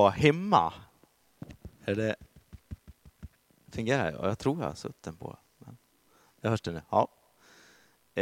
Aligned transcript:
vara 0.00 0.10
hemma. 0.10 0.72
Är 1.84 1.94
det... 1.94 2.16
Fungerar 3.72 4.12
det? 4.12 4.18
Jag 4.22 4.38
tror 4.38 4.60
jag 4.60 4.66
har 4.66 4.74
suttit 4.74 5.02
den 5.02 5.16
på. 5.16 5.38
Men... 5.58 5.76
Jag 6.40 6.50
hörs 6.50 6.60
det 6.60 6.72
nu? 6.72 6.82
Ja. 6.90 7.08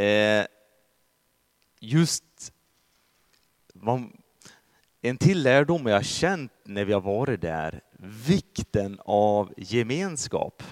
Eh, 0.00 0.46
just 1.80 2.52
en 5.00 5.18
till 5.18 5.42
lärdom 5.42 5.86
jag 5.86 5.94
har 5.94 6.02
känt 6.02 6.52
när 6.64 6.84
vi 6.84 6.92
har 6.92 7.00
varit 7.00 7.40
där, 7.40 7.80
vikten 8.26 9.00
av 9.04 9.54
gemenskap. 9.56 10.62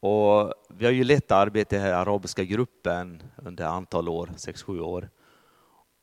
Och 0.00 0.54
vi 0.68 0.84
har 0.84 0.92
ju 0.92 1.04
lett 1.04 1.32
arbete 1.32 1.76
i 1.76 1.80
arabiska 1.80 2.44
gruppen 2.44 3.22
under 3.36 3.64
antal 3.64 4.08
år, 4.08 4.30
sex 4.36 4.62
sju 4.62 4.80
år. 4.80 5.10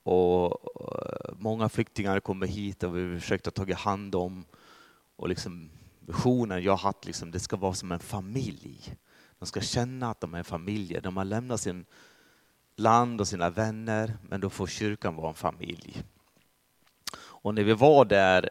Och 0.04 0.52
eh, 0.92 1.34
många 1.38 1.70
flyktingar 1.70 2.20
kommer 2.20 2.48
hit 2.48 2.84
och 2.84 2.98
vi 2.98 3.12
har 3.12 3.20
försökt 3.20 3.48
att 3.48 3.56
ta 3.56 3.74
hand 3.74 4.16
om. 4.16 4.46
Och 5.16 5.30
liksom 5.30 5.70
visionen 6.00 6.64
jag 6.64 6.72
har 6.72 6.78
haft, 6.78 7.06
liksom, 7.06 7.32
det 7.32 7.40
ska 7.40 7.56
vara 7.56 7.74
som 7.74 7.92
en 7.92 8.00
familj. 8.00 8.96
De 9.40 9.46
ska 9.46 9.62
känna 9.62 10.10
att 10.10 10.22
de 10.22 10.34
är 10.34 10.44
familjer. 10.44 11.02
De 11.02 11.18
har 11.18 11.26
lämnat 11.26 11.62
sin 11.62 11.86
land 12.76 13.22
och 13.22 13.28
sina 13.28 13.50
vänner, 13.50 14.18
men 14.30 14.42
då 14.42 14.50
får 14.50 14.68
kyrkan 14.68 15.16
vara 15.16 15.30
en 15.30 15.34
familj. 15.34 16.04
Och 17.16 17.56
när 17.56 17.64
vi 17.64 17.74
var 17.74 18.06
där 18.06 18.50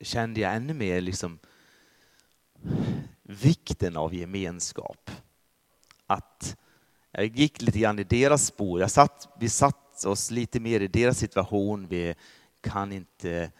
kände 0.00 0.40
jag 0.40 0.54
ännu 0.54 0.74
mer 0.74 1.00
liksom 1.00 1.38
vikten 3.22 3.96
av 3.96 4.14
gemenskap. 4.14 5.10
Att 6.06 6.56
jag 7.10 7.26
gick 7.26 7.62
lite 7.62 7.78
grann 7.78 7.98
i 7.98 8.04
deras 8.04 8.46
spår. 8.46 8.80
Jag 8.80 8.90
satt, 8.90 9.28
vi 9.40 9.48
satt 9.48 9.83
oss 10.04 10.30
lite 10.30 10.60
mer 10.60 10.80
i 10.80 10.88
deras 10.88 11.18
situation. 11.18 11.86
Vi 11.88 12.14
kan 12.60 12.92
inte 12.92 13.50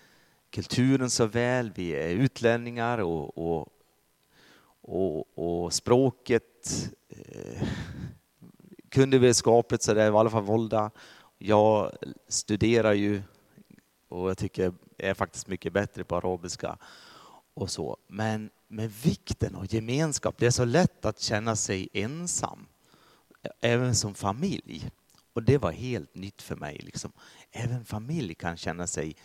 kulturen 0.51 1.11
så 1.11 1.27
väl. 1.27 1.73
Vi 1.75 1.91
är 1.91 2.09
utlänningar 2.09 2.99
och, 2.99 3.39
och, 3.39 3.69
och, 4.81 5.39
och 5.39 5.73
språket 5.73 6.91
eh, 7.09 7.69
kunde 8.89 9.19
vi 9.19 9.35
skapligt 9.35 9.83
så 9.83 9.95
det 9.95 10.03
är 10.03 10.13
i 10.13 10.17
alla 10.17 10.31
fall 10.31 10.43
Volda. 10.43 10.91
Jag 11.39 11.93
studerar 12.29 12.93
ju 12.93 13.23
och 14.09 14.31
jag 14.31 14.39
tycker 14.39 14.63
jag 14.63 14.75
är 14.99 15.15
faktiskt 15.15 15.49
mycket 15.49 15.73
bättre 15.73 16.05
på 16.05 16.17
arabiska 16.17 16.79
och 17.55 17.71
så. 17.71 17.97
Men 18.07 18.51
med 18.69 18.93
vikten 18.93 19.55
av 19.55 19.75
gemenskap, 19.75 20.35
det 20.39 20.47
är 20.47 20.51
så 20.51 20.65
lätt 20.65 21.05
att 21.05 21.21
känna 21.21 21.57
sig 21.57 21.89
ensam, 21.93 22.67
även 23.61 23.95
som 23.95 24.15
familj. 24.15 24.91
Och 25.35 25.43
det 25.43 25.59
var 25.59 25.73
helt 25.73 26.15
nytt 26.15 26.43
för 26.43 26.57
mig. 26.57 26.77
Liksom. 26.83 27.13
Även 27.51 27.85
familj 27.85 28.35
kan 28.35 28.57
känna 28.57 28.87
sig 28.87 29.17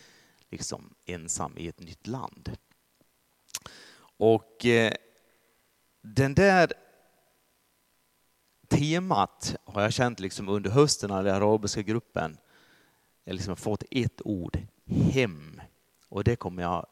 liksom 0.48 0.94
ensam 1.06 1.58
i 1.58 1.68
ett 1.68 1.80
nytt 1.80 2.06
land. 2.06 2.56
Och 4.16 4.66
eh, 4.66 4.92
den 6.02 6.34
där 6.34 6.72
temat 8.68 9.56
har 9.64 9.82
jag 9.82 9.92
känt 9.92 10.20
liksom 10.20 10.48
under 10.48 10.70
hösten 10.70 11.10
av 11.10 11.24
den 11.24 11.34
arabiska 11.34 11.82
gruppen. 11.82 12.38
Jag 13.24 13.32
har 13.32 13.36
liksom 13.36 13.56
fått 13.56 13.84
ett 13.90 14.20
ord, 14.24 14.58
hem. 14.86 15.60
Och 16.08 16.24
det 16.24 16.36
kommer 16.36 16.62
jag 16.62 16.86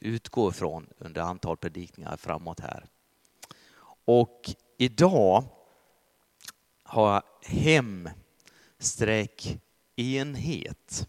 utgå 0.00 0.50
ifrån 0.50 0.86
under 0.98 1.22
antal 1.22 1.56
predikningar 1.56 2.16
framåt 2.16 2.60
här. 2.60 2.86
Och 4.04 4.50
idag 4.78 5.44
har 6.86 7.22
hem 7.42 8.10
streck 8.78 9.58
enhet. 9.96 11.08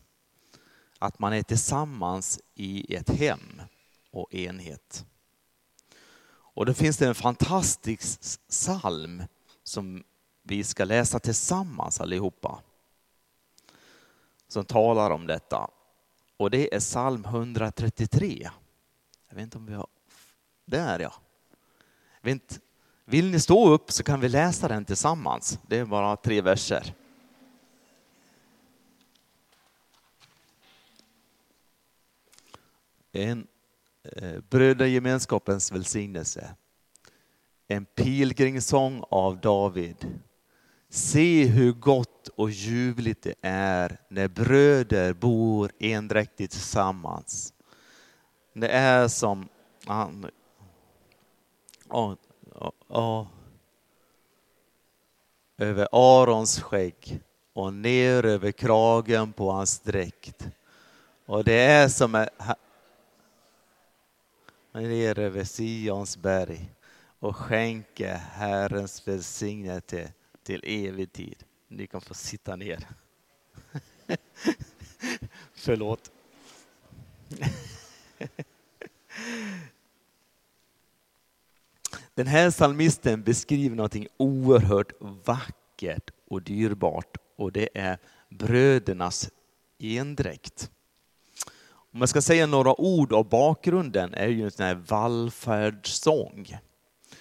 Att 1.00 1.20
man 1.20 1.34
är 1.34 1.44
tillsammans 1.44 2.40
i 2.56 2.96
ett 2.96 3.10
hem 3.10 3.62
och 4.12 4.34
enhet. 4.34 5.06
Och 6.30 6.66
då 6.66 6.74
finns 6.74 6.98
det 6.98 7.08
en 7.08 7.16
fantastisk 7.16 8.40
psalm 8.48 9.24
som 9.64 10.04
vi 10.44 10.64
ska 10.64 10.86
läsa 10.86 11.20
tillsammans 11.20 12.02
allihopa. 12.02 12.62
Som 14.48 14.66
talar 14.66 15.12
om 15.12 15.28
detta. 15.28 15.70
Och 16.38 16.52
det 16.52 16.76
är 16.76 16.80
psalm 16.80 17.26
133. 17.26 18.50
Jag 19.30 19.36
vet 19.36 19.44
inte 19.44 19.58
om 19.58 19.66
vi 19.66 19.74
har... 19.74 19.88
Där 20.66 21.00
ja. 21.00 21.14
Vet, 22.22 22.60
vill 23.10 23.32
ni 23.32 23.40
stå 23.40 23.70
upp 23.70 23.92
så 23.92 24.04
kan 24.04 24.20
vi 24.20 24.30
läsa 24.30 24.68
den 24.68 24.86
tillsammans. 24.86 25.60
Det 25.68 25.78
är 25.78 25.86
bara 25.86 26.16
tre 26.16 26.42
verser. 26.42 26.94
En 33.12 33.48
eh, 34.04 34.40
brödragemenskapens 34.50 35.72
välsignelse. 35.72 36.56
En 37.68 37.86
pilgrimssång 37.86 39.04
av 39.10 39.40
David. 39.40 40.20
Se 40.90 41.46
hur 41.46 41.74
gott 41.74 42.28
och 42.28 42.50
ljuvligt 42.50 43.22
det 43.22 43.36
är 43.42 44.02
när 44.10 44.28
bröder 44.28 45.14
bor 45.14 45.72
endräktigt 45.80 46.54
tillsammans. 46.54 47.54
Det 48.54 48.70
är 48.70 49.08
som... 49.08 49.50
han. 49.86 50.26
Ja. 52.60 53.28
över 55.58 55.88
Arons 55.92 56.62
skägg 56.62 57.20
och 57.54 57.74
ner 57.74 58.26
över 58.26 58.52
kragen 58.52 59.34
på 59.34 59.52
hans 59.52 59.80
dräkt. 59.80 60.48
Och 61.26 61.44
det 61.44 61.62
är 61.62 61.90
som 61.90 62.28
ner 64.74 65.20
över 65.20 65.44
Sions 65.44 66.18
berg 66.18 66.72
och 67.20 67.36
skänker 67.36 68.16
Herrens 68.16 69.08
välsignelse 69.08 70.14
till 70.44 70.64
evig 70.66 71.12
tid. 71.12 71.44
Ni 71.68 71.88
kan 71.88 72.02
få 72.02 72.14
sitta 72.14 72.56
ner. 72.56 72.88
Förlåt. 75.54 76.12
Den 82.18 82.28
här 82.28 82.52
psalmisten 82.52 83.24
beskriver 83.24 83.76
någonting 83.76 84.08
oerhört 84.18 84.92
vackert 85.00 86.12
och 86.30 86.42
dyrbart 86.42 87.18
och 87.38 87.52
det 87.52 87.70
är 87.74 87.98
brödernas 88.30 89.30
endräkt. 89.80 90.72
Om 91.94 92.00
jag 92.00 92.10
ska 92.10 92.22
säga 92.22 92.46
några 92.46 92.82
ord 92.82 93.14
av 93.14 93.30
bakgrunden 93.30 94.14
är 94.14 94.28
ju 94.28 94.44
en 94.44 94.52
sån 94.52 94.66
här 94.66 94.76
vallfärdssång. 94.76 96.58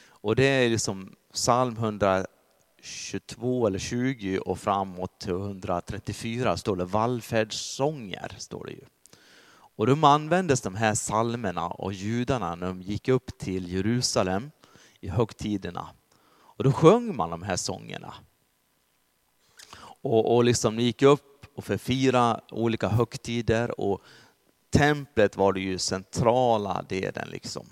Och 0.08 0.36
det 0.36 0.44
är 0.44 0.68
liksom 0.68 1.16
psalm 1.32 1.76
122 1.76 3.66
eller 3.66 3.78
20 3.78 4.38
och 4.38 4.58
framåt 4.58 5.20
till 5.20 5.30
134 5.30 6.56
står 6.56 6.76
det 6.76 6.84
vallfärdssånger. 6.84 8.34
Står 8.38 8.64
det 8.64 8.72
ju. 8.72 8.84
Och 9.76 9.86
de 9.86 10.04
användes 10.04 10.60
de 10.60 10.74
här 10.74 10.94
psalmerna 10.94 11.66
och 11.68 11.92
judarna 11.92 12.54
när 12.54 12.66
de 12.66 12.82
gick 12.82 13.08
upp 13.08 13.38
till 13.38 13.72
Jerusalem 13.72 14.50
i 15.00 15.08
högtiderna. 15.08 15.88
Och 16.32 16.64
då 16.64 16.72
sjöng 16.72 17.16
man 17.16 17.30
de 17.30 17.42
här 17.42 17.56
sångerna. 17.56 18.14
Och, 19.78 20.36
och 20.36 20.44
liksom 20.44 20.78
gick 20.78 21.02
upp 21.02 21.46
och 21.54 21.64
för 21.64 21.76
olika 22.52 22.88
högtider 22.88 23.80
och 23.80 24.02
templet 24.70 25.36
var 25.36 25.52
det 25.52 25.60
ju 25.60 25.78
centrala 25.78 26.82
delen 26.88 27.28
liksom. 27.28 27.66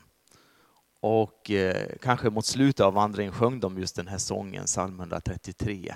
Och 1.01 1.51
eh, 1.51 1.89
kanske 2.01 2.31
mot 2.31 2.47
slutet 2.47 2.87
av 2.87 2.95
vandringen 2.95 3.33
sjöng 3.33 3.61
de 3.61 3.79
just 3.79 3.97
den 3.97 4.09
här 4.09 4.19
sången, 4.19 4.65
psalm 4.65 5.01
133. 5.01 5.95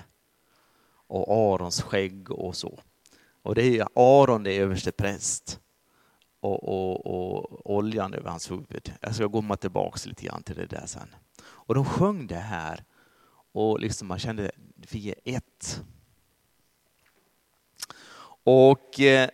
Och 1.07 1.53
Arons 1.53 1.81
skägg 1.81 2.31
och 2.31 2.55
så. 2.55 2.79
Och 3.41 3.55
det 3.55 3.63
är 3.63 3.87
Aron, 3.95 4.43
det 4.43 4.53
är 4.53 4.61
överste 4.61 4.91
präst. 4.91 5.59
Och, 6.39 6.63
och, 6.63 7.05
och, 7.05 7.75
oljan 7.75 8.13
över 8.13 8.29
hans 8.29 8.51
huvud. 8.51 8.93
Jag 9.01 9.15
ska 9.15 9.29
komma 9.29 9.57
tillbaka 9.57 9.99
lite 10.05 10.25
grann 10.25 10.43
till 10.43 10.55
det 10.55 10.65
där 10.65 10.85
sen. 10.85 11.15
Och 11.41 11.75
de 11.75 11.85
sjöng 11.85 12.27
det 12.27 12.35
här 12.35 12.83
och 13.51 13.79
liksom 13.79 14.07
man 14.07 14.19
kände 14.19 14.51
vi 14.91 15.09
är 15.09 15.15
ett. 15.23 15.83
Och 18.43 18.99
eh, 18.99 19.29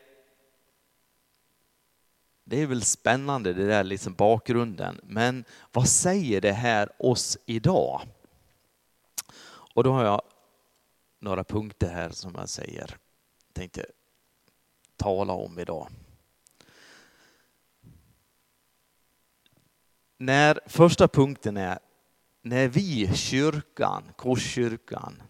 det 2.43 2.61
är 2.61 2.67
väl 2.67 2.81
spännande 2.81 3.53
det 3.53 3.67
där 3.67 3.83
liksom 3.83 4.13
bakgrunden. 4.13 4.99
Men 5.03 5.45
vad 5.71 5.89
säger 5.89 6.41
det 6.41 6.51
här 6.51 6.89
oss 6.99 7.37
idag? 7.45 8.01
Och 9.75 9.83
då 9.83 9.91
har 9.91 10.05
jag 10.05 10.21
några 11.19 11.43
punkter 11.43 11.89
här 11.89 12.09
som 12.09 12.35
jag 12.35 12.49
säger, 12.49 12.97
tänkte 13.53 13.85
tala 14.97 15.33
om 15.33 15.59
idag. 15.59 15.87
När 20.25 20.59
första 20.65 21.07
punkten 21.07 21.57
är 21.57 21.79
när 22.41 22.67
vi, 22.67 23.15
kyrkan, 23.15 24.03
Korskyrkan, 24.17 25.23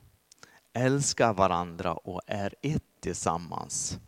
älskar 0.74 1.34
varandra 1.34 1.94
och 1.94 2.22
är 2.28 2.54
ett 2.62 2.84
tillsammans, 3.00 4.00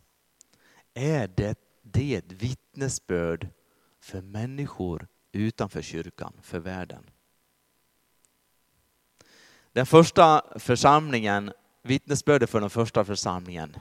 är 0.94 1.28
det 1.36 1.58
det 1.82 2.14
ett 2.14 2.32
vittnesbörd 2.32 3.48
för 4.00 4.20
människor 4.20 5.06
utanför 5.32 5.82
kyrkan, 5.82 6.32
för 6.42 6.58
världen. 6.58 7.10
Den 9.72 9.86
första 9.86 10.42
församlingen, 10.58 11.52
vittnesbördet 11.82 12.50
för 12.50 12.60
den 12.60 12.70
första 12.70 13.04
församlingen, 13.04 13.76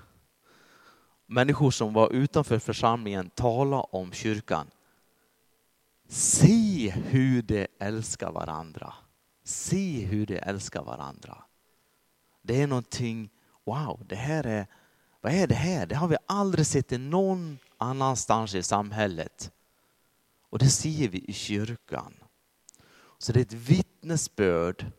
människor 1.26 1.72
som 1.72 1.94
var 1.94 2.14
utanför 2.14 2.60
församlingen 2.60 3.30
talade 3.30 3.88
om 3.92 4.14
kyrkan. 4.14 4.68
Se 6.08 6.90
hur 6.90 7.42
de 7.42 7.68
älskar 7.80 8.32
varandra. 8.32 8.94
Se 9.44 10.06
hur 10.06 10.26
de 10.26 10.38
älskar 10.38 10.84
varandra. 10.84 11.44
Det 12.42 12.62
är 12.62 12.68
någonting, 12.68 13.30
wow, 13.66 14.06
det 14.06 14.16
här 14.16 14.44
är, 14.44 14.68
vad 15.22 15.34
är 15.34 15.48
det 15.48 15.56
här? 15.56 15.86
Det 15.86 15.96
har 15.96 16.08
vi 16.08 16.18
aldrig 16.26 16.68
sett 16.68 16.92
i 16.92 16.98
någon 16.98 17.58
annanstans 17.78 18.56
i 18.56 18.64
samhället. 18.64 19.52
Och 20.50 20.60
det 20.60 20.70
ser 20.70 21.08
vi 21.08 21.26
i 21.28 21.34
kyrkan. 21.34 22.14
Så 23.18 23.32
det 23.32 23.40
är 23.40 23.46
ett 23.46 23.54
vittnesbörd, 23.54 24.92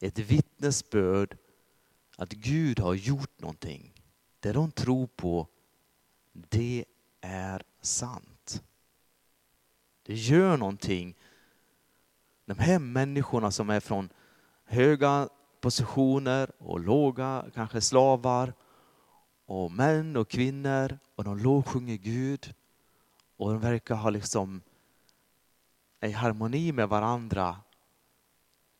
ett 0.00 0.18
vittnesbörd 0.18 1.38
att 2.16 2.32
Gud 2.32 2.80
har 2.80 2.94
gjort 2.94 3.40
någonting. 3.40 3.92
Det 4.40 4.52
de 4.52 4.70
tror 4.70 5.06
på, 5.06 5.48
det 6.32 6.84
är 7.20 7.62
sant. 7.80 8.35
Det 10.06 10.14
gör 10.14 10.56
någonting. 10.56 11.14
De 12.44 12.58
här 12.58 12.78
människorna 12.78 13.50
som 13.50 13.70
är 13.70 13.80
från 13.80 14.08
höga 14.64 15.28
positioner 15.60 16.52
och 16.58 16.80
låga, 16.80 17.44
kanske 17.54 17.80
slavar 17.80 18.54
och 19.46 19.72
män 19.72 20.16
och 20.16 20.28
kvinnor 20.28 20.98
och 21.14 21.24
de 21.24 21.38
lovsjunger 21.38 21.96
Gud 21.96 22.54
och 23.36 23.50
de 23.50 23.60
verkar 23.60 23.94
ha 23.94 24.10
liksom 24.10 24.62
i 26.00 26.10
harmoni 26.10 26.72
med 26.72 26.88
varandra. 26.88 27.56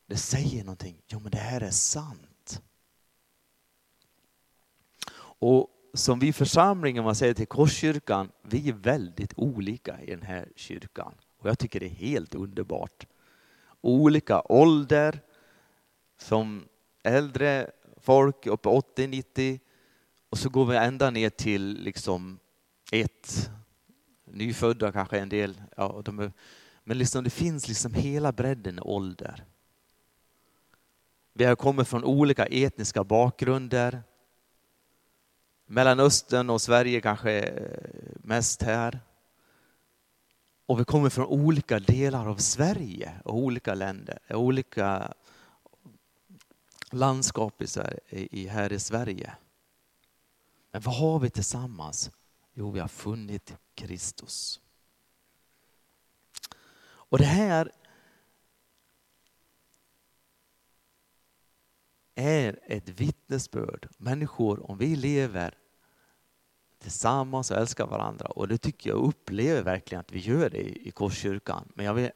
Det 0.06 0.16
säger 0.16 0.64
någonting. 0.64 1.02
Jo, 1.06 1.20
men 1.20 1.30
det 1.30 1.38
här 1.38 1.60
är 1.60 1.70
sant. 1.70 2.62
Och 5.38 5.70
som 5.96 6.18
vi 6.18 6.32
församlingen, 6.32 7.04
man 7.04 7.14
säger 7.14 7.34
till 7.34 7.46
Korskyrkan, 7.46 8.30
vi 8.42 8.68
är 8.68 8.72
väldigt 8.72 9.32
olika 9.36 10.02
i 10.02 10.10
den 10.10 10.22
här 10.22 10.48
kyrkan. 10.56 11.14
Och 11.38 11.48
jag 11.48 11.58
tycker 11.58 11.80
det 11.80 11.86
är 11.86 11.90
helt 11.90 12.34
underbart. 12.34 13.06
Olika 13.80 14.42
ålder, 14.42 15.20
som 16.18 16.64
äldre 17.02 17.70
folk 17.96 18.46
uppe 18.46 18.68
80-90 18.68 19.60
och 20.28 20.38
så 20.38 20.48
går 20.48 20.66
vi 20.66 20.76
ända 20.76 21.10
ner 21.10 21.30
till 21.30 21.78
liksom 21.80 22.38
ett, 22.92 23.50
nyfödda 24.24 24.92
kanske 24.92 25.18
en 25.18 25.28
del. 25.28 25.62
Ja, 25.76 26.02
de 26.04 26.18
är, 26.18 26.32
men 26.84 26.98
liksom 26.98 27.24
det 27.24 27.30
finns 27.30 27.68
liksom 27.68 27.94
hela 27.94 28.32
bredden 28.32 28.80
ålder. 28.82 29.44
Vi 31.32 31.44
har 31.44 31.56
kommit 31.56 31.88
från 31.88 32.04
olika 32.04 32.46
etniska 32.46 33.04
bakgrunder. 33.04 34.02
Mellanöstern 35.66 36.50
och 36.50 36.62
Sverige 36.62 37.00
kanske 37.00 37.54
mest 38.16 38.62
här. 38.62 39.00
Och 40.66 40.80
vi 40.80 40.84
kommer 40.84 41.10
från 41.10 41.26
olika 41.26 41.78
delar 41.78 42.26
av 42.26 42.36
Sverige 42.36 43.12
och 43.24 43.36
olika 43.36 43.74
länder, 43.74 44.18
olika 44.30 45.14
landskap 46.90 47.62
i 47.62 47.66
Sverige, 47.66 48.50
här 48.50 48.72
i 48.72 48.78
Sverige. 48.78 49.34
Men 50.70 50.82
vad 50.82 50.94
har 50.94 51.18
vi 51.18 51.30
tillsammans? 51.30 52.10
Jo, 52.54 52.70
vi 52.70 52.80
har 52.80 52.88
funnit 52.88 53.54
Kristus. 53.74 54.60
Och 56.78 57.18
det 57.18 57.24
här 57.24 57.72
är 62.16 62.58
ett 62.66 62.88
vittnesbörd. 62.88 63.88
Människor, 63.98 64.70
om 64.70 64.78
vi 64.78 64.96
lever 64.96 65.54
tillsammans 66.78 67.50
och 67.50 67.56
älskar 67.56 67.86
varandra 67.86 68.26
och 68.26 68.48
det 68.48 68.58
tycker 68.58 68.90
jag 68.90 68.96
upplever 68.96 69.62
verkligen 69.62 70.00
att 70.00 70.12
vi 70.12 70.18
gör 70.18 70.50
det 70.50 70.88
i 70.88 70.90
Korskyrkan. 70.90 71.72
Men 71.74 71.86
jag 71.86 71.94
vill 71.94 72.10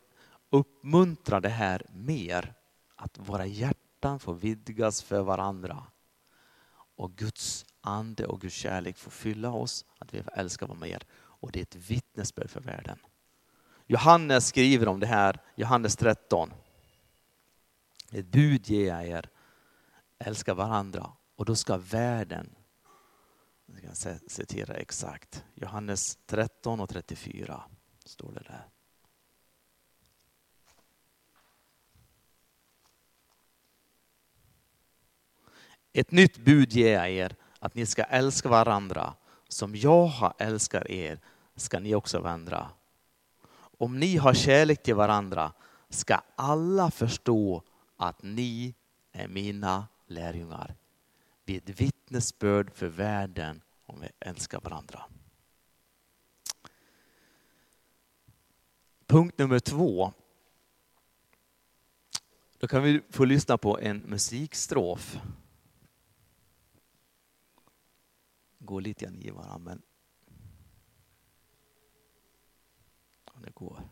uppmuntra 0.50 1.40
det 1.40 1.48
här 1.48 1.86
mer, 1.92 2.54
att 2.96 3.18
våra 3.18 3.46
hjärtan 3.46 4.20
får 4.20 4.34
vidgas 4.34 5.02
för 5.02 5.22
varandra 5.22 5.86
och 6.96 7.14
Guds 7.16 7.66
ande 7.80 8.26
och 8.26 8.40
Guds 8.40 8.54
kärlek 8.54 8.98
får 8.98 9.10
fylla 9.10 9.50
oss, 9.50 9.84
att 9.98 10.14
vi 10.14 10.22
får 10.22 10.38
älska 10.38 10.66
varandra 10.66 10.86
mer. 10.86 11.02
Och 11.12 11.52
det 11.52 11.58
är 11.58 11.62
ett 11.62 11.90
vittnesbörd 11.90 12.50
för 12.50 12.60
världen. 12.60 12.98
Johannes 13.86 14.46
skriver 14.46 14.88
om 14.88 15.00
det 15.00 15.06
här, 15.06 15.40
Johannes 15.54 15.96
13. 15.96 16.52
Ett 18.12 18.26
bud 18.26 18.68
ger 18.68 18.88
jag 18.88 19.06
er, 19.06 19.28
älska 20.20 20.54
varandra 20.54 21.12
och 21.36 21.44
då 21.44 21.56
ska 21.56 21.76
världen, 21.76 22.54
jag 23.82 23.96
ska 23.96 24.14
citera 24.28 24.74
exakt, 24.74 25.44
Johannes 25.54 26.18
13 26.26 26.80
och 26.80 26.88
34 26.88 27.62
står 28.04 28.32
det 28.32 28.40
där. 28.40 28.68
Ett 35.92 36.10
nytt 36.10 36.38
bud 36.38 36.72
ger 36.72 36.94
jag 36.94 37.10
er, 37.10 37.36
att 37.58 37.74
ni 37.74 37.86
ska 37.86 38.02
älska 38.02 38.48
varandra. 38.48 39.14
Som 39.48 39.76
jag 39.76 40.06
har 40.06 40.34
älskat 40.38 40.86
er 40.86 41.20
ska 41.56 41.80
ni 41.80 41.94
också 41.94 42.20
vandra. 42.20 42.70
Om 43.78 43.98
ni 43.98 44.16
har 44.16 44.34
kärlek 44.34 44.82
till 44.82 44.94
varandra 44.94 45.52
ska 45.88 46.20
alla 46.36 46.90
förstå 46.90 47.62
att 47.96 48.22
ni 48.22 48.74
är 49.12 49.28
mina 49.28 49.88
lärjungar. 50.10 50.76
Vi 51.44 51.54
är 51.54 51.58
ett 51.58 51.80
vittnesbörd 51.80 52.70
för 52.72 52.86
världen 52.86 53.62
om 53.86 54.00
vi 54.00 54.08
älskar 54.20 54.60
varandra. 54.60 55.02
Punkt 59.06 59.38
nummer 59.38 59.58
två. 59.58 60.12
Då 62.58 62.66
kan 62.66 62.82
vi 62.82 63.02
få 63.10 63.24
lyssna 63.24 63.58
på 63.58 63.78
en 63.78 63.98
musikstrof 63.98 65.20
går 68.70 68.80
lite 68.80 69.04
grann 69.04 69.22
i 69.22 69.30
varandra, 69.30 69.78
men 73.34 73.42
det 73.42 73.50
går. 73.54 73.88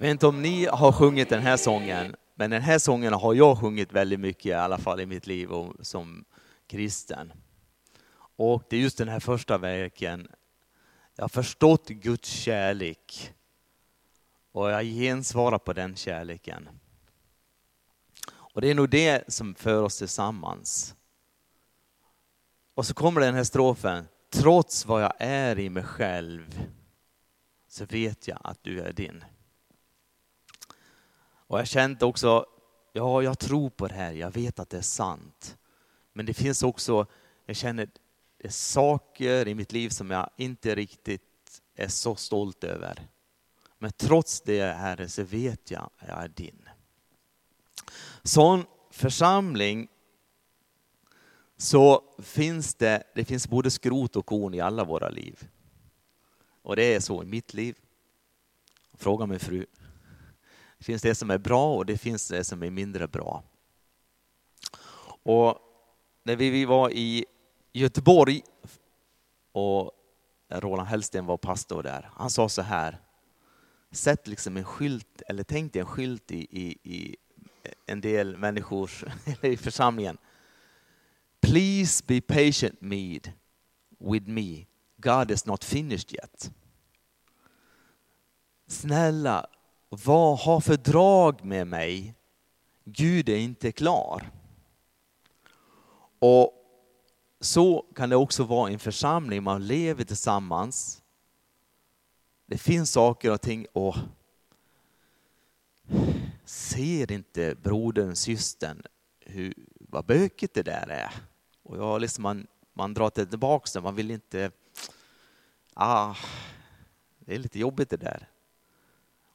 Jag 0.00 0.06
vet 0.06 0.10
inte 0.10 0.26
om 0.26 0.42
ni 0.42 0.66
har 0.66 0.92
sjungit 0.92 1.28
den 1.28 1.42
här 1.42 1.56
sången, 1.56 2.16
men 2.34 2.50
den 2.50 2.62
här 2.62 2.78
sången 2.78 3.12
har 3.12 3.34
jag 3.34 3.58
sjungit 3.58 3.92
väldigt 3.92 4.20
mycket 4.20 4.46
i 4.46 4.52
alla 4.52 4.78
fall 4.78 5.00
i 5.00 5.06
mitt 5.06 5.26
liv 5.26 5.48
som 5.80 6.24
kristen. 6.66 7.32
Och 8.36 8.62
det 8.70 8.76
är 8.76 8.80
just 8.80 8.98
den 8.98 9.08
här 9.08 9.20
första 9.20 9.58
verken. 9.58 10.28
Jag 11.16 11.24
har 11.24 11.28
förstått 11.28 11.88
Guds 11.88 12.28
kärlek 12.28 13.32
och 14.52 14.70
jag 14.70 14.84
gensvarar 14.84 15.58
på 15.58 15.72
den 15.72 15.96
kärleken. 15.96 16.68
Och 18.32 18.60
det 18.60 18.70
är 18.70 18.74
nog 18.74 18.90
det 18.90 19.32
som 19.32 19.54
för 19.54 19.82
oss 19.82 19.98
tillsammans. 19.98 20.94
Och 22.74 22.86
så 22.86 22.94
kommer 22.94 23.20
den 23.20 23.34
här 23.34 23.44
strofen. 23.44 24.08
trots 24.30 24.86
vad 24.86 25.02
jag 25.02 25.12
är 25.18 25.58
i 25.58 25.70
mig 25.70 25.84
själv 25.84 26.62
så 27.68 27.84
vet 27.84 28.28
jag 28.28 28.38
att 28.44 28.58
du 28.62 28.80
är 28.80 28.92
din. 28.92 29.24
Och 31.50 31.58
jag 31.58 31.68
kände 31.68 32.04
också, 32.04 32.46
ja 32.92 33.22
jag 33.22 33.38
tror 33.38 33.70
på 33.70 33.88
det 33.88 33.94
här, 33.94 34.12
jag 34.12 34.30
vet 34.30 34.58
att 34.58 34.70
det 34.70 34.78
är 34.78 34.82
sant. 34.82 35.58
Men 36.12 36.26
det 36.26 36.34
finns 36.34 36.62
också, 36.62 37.06
jag 37.46 37.56
känner 37.56 37.88
det 38.38 38.46
är 38.46 38.50
saker 38.50 39.48
i 39.48 39.54
mitt 39.54 39.72
liv 39.72 39.88
som 39.88 40.10
jag 40.10 40.30
inte 40.36 40.74
riktigt 40.74 41.62
är 41.74 41.88
så 41.88 42.16
stolt 42.16 42.64
över. 42.64 43.08
Men 43.78 43.92
trots 43.92 44.40
det 44.40 44.62
Herre 44.62 45.08
så 45.08 45.22
vet 45.22 45.70
jag 45.70 45.82
att 45.82 46.08
jag 46.08 46.24
är 46.24 46.28
din. 46.28 46.68
Sån 48.22 48.64
församling 48.90 49.88
så 51.56 52.14
finns 52.18 52.74
det, 52.74 53.02
det 53.14 53.24
finns 53.24 53.48
både 53.48 53.70
skrot 53.70 54.16
och 54.16 54.26
korn 54.26 54.54
i 54.54 54.60
alla 54.60 54.84
våra 54.84 55.08
liv. 55.08 55.48
Och 56.62 56.76
det 56.76 56.94
är 56.94 57.00
så 57.00 57.22
i 57.22 57.26
mitt 57.26 57.54
liv. 57.54 57.76
Fråga 58.94 59.26
min 59.26 59.40
fru. 59.40 59.66
Det 60.80 60.84
finns 60.84 61.02
det 61.02 61.14
som 61.14 61.30
är 61.30 61.38
bra 61.38 61.76
och 61.76 61.86
det 61.86 61.98
finns 61.98 62.28
det 62.28 62.44
som 62.44 62.62
är 62.62 62.70
mindre 62.70 63.08
bra. 63.08 63.42
Och 65.22 65.58
när 66.22 66.36
vi 66.36 66.64
var 66.64 66.90
i 66.90 67.24
Göteborg 67.72 68.42
och 69.52 69.92
Roland 70.48 70.88
Hellsten 70.88 71.26
var 71.26 71.36
pastor 71.36 71.82
där, 71.82 72.10
han 72.14 72.30
sa 72.30 72.48
så 72.48 72.62
här, 72.62 72.98
sätt 73.90 74.26
liksom 74.26 74.56
en 74.56 74.64
skylt, 74.64 75.22
eller 75.26 75.42
tänk 75.42 75.72
dig 75.72 75.80
en 75.80 75.86
skylt 75.86 76.30
i, 76.30 76.46
i, 76.50 76.78
i 76.82 77.16
en 77.86 78.00
del 78.00 78.36
människor 78.36 78.90
i 79.42 79.56
församlingen. 79.56 80.18
Please 81.40 82.04
be 82.06 82.20
patient 82.20 82.80
med, 82.80 83.32
with 83.98 84.28
me. 84.28 84.66
God 84.96 85.30
is 85.30 85.46
not 85.46 85.64
finished 85.64 86.12
yet. 86.12 86.50
Snälla, 88.66 89.46
vad 89.90 90.38
har 90.38 90.60
för 90.60 90.76
drag 90.76 91.44
med 91.44 91.66
mig? 91.66 92.14
Gud 92.84 93.28
är 93.28 93.36
inte 93.36 93.72
klar. 93.72 94.30
Och 96.18 96.54
så 97.40 97.86
kan 97.94 98.08
det 98.10 98.16
också 98.16 98.44
vara 98.44 98.70
i 98.70 98.72
en 98.72 98.78
församling, 98.78 99.42
man 99.42 99.66
lever 99.66 100.04
tillsammans. 100.04 101.02
Det 102.46 102.58
finns 102.58 102.90
saker 102.90 103.32
och 103.32 103.40
ting, 103.40 103.66
och 103.72 103.96
ser 106.44 107.12
inte 107.12 107.54
brodern, 107.54 108.16
systern, 108.16 108.82
hur, 109.20 109.54
vad 109.74 110.04
bökigt 110.04 110.54
det 110.54 110.62
där 110.62 110.88
är? 110.88 111.12
Och 111.62 111.76
jag 111.76 112.00
liksom, 112.00 112.22
man, 112.22 112.46
man 112.72 112.94
drar 112.94 113.10
tillbaka 113.10 113.70
det, 113.74 113.80
man 113.80 113.94
vill 113.94 114.10
inte... 114.10 114.50
Ah, 115.74 116.14
det 117.18 117.34
är 117.34 117.38
lite 117.38 117.58
jobbigt 117.58 117.90
det 117.90 117.96
där. 117.96 118.28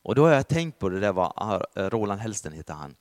Och 0.06 0.16
då 0.16 0.26
har 0.26 0.34
jag 0.34 0.48
tänkt 0.48 0.80
på 0.80 0.90
det 0.90 1.00
där, 1.00 1.14
vad 1.14 1.34
ah, 1.36 1.62
eh, 1.76 1.90
Roland 1.90 2.22
Hellsten 2.22 2.54
heter 2.54 2.74
han. 2.74 2.96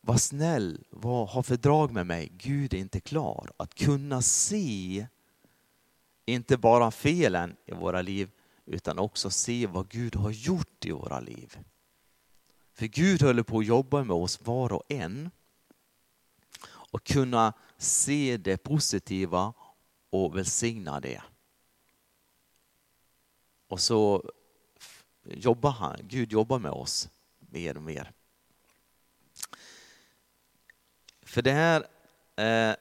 Var 0.00 0.16
snäll, 0.16 0.84
vad 0.90 1.28
har 1.28 1.42
för 1.42 1.56
drag 1.56 1.92
med 1.92 2.06
mig? 2.06 2.32
Gud 2.32 2.74
är 2.74 2.78
inte 2.78 3.00
klar. 3.00 3.52
Att 3.56 3.74
kunna 3.74 4.22
se, 4.22 5.06
inte 6.24 6.56
bara 6.56 6.90
felen 6.90 7.56
i 7.66 7.72
våra 7.72 8.02
liv, 8.02 8.30
utan 8.66 8.98
också 8.98 9.30
se 9.30 9.66
vad 9.66 9.88
Gud 9.88 10.16
har 10.16 10.30
gjort 10.30 10.84
i 10.84 10.90
våra 10.90 11.20
liv. 11.20 11.58
För 12.74 12.86
Gud 12.86 13.22
håller 13.22 13.42
på 13.42 13.58
att 13.58 13.66
jobba 13.66 14.04
med 14.04 14.16
oss 14.16 14.40
var 14.40 14.72
och 14.72 14.84
en. 14.88 15.30
Och 16.68 17.04
kunna 17.04 17.52
se 17.78 18.36
det 18.36 18.56
positiva 18.56 19.52
och 20.10 20.36
välsigna 20.36 21.00
det. 21.00 21.22
Och 23.68 23.80
så 23.80 24.30
jobbar 25.28 25.70
han, 25.70 26.00
Gud 26.02 26.32
jobbar 26.32 26.58
med 26.58 26.70
oss 26.70 27.08
mer 27.38 27.76
och 27.76 27.82
mer. 27.82 28.12
För 31.22 31.42
det 31.42 31.52
här 31.52 31.86
eh, 32.36 32.76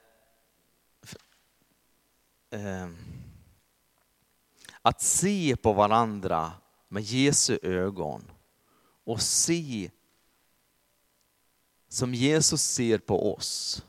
eh, 2.50 2.90
att 4.82 5.02
se 5.02 5.56
på 5.56 5.74
varandra 5.74 6.54
med 6.88 7.04
Jesu 7.04 7.60
ögon 7.62 8.32
och 9.04 9.22
se 9.22 9.92
som 11.88 12.14
Jesus 12.14 12.62
ser 12.62 12.98
på 12.98 13.34
oss. 13.34 13.84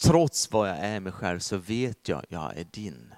Trots 0.00 0.52
vad 0.52 0.68
jag 0.68 0.78
är 0.78 1.00
mig 1.00 1.12
själv 1.12 1.38
så 1.38 1.56
vet 1.56 2.08
jag, 2.08 2.24
jag 2.28 2.56
är 2.56 2.64
din. 2.64 3.14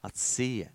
Att 0.00 0.16
se, 0.16 0.68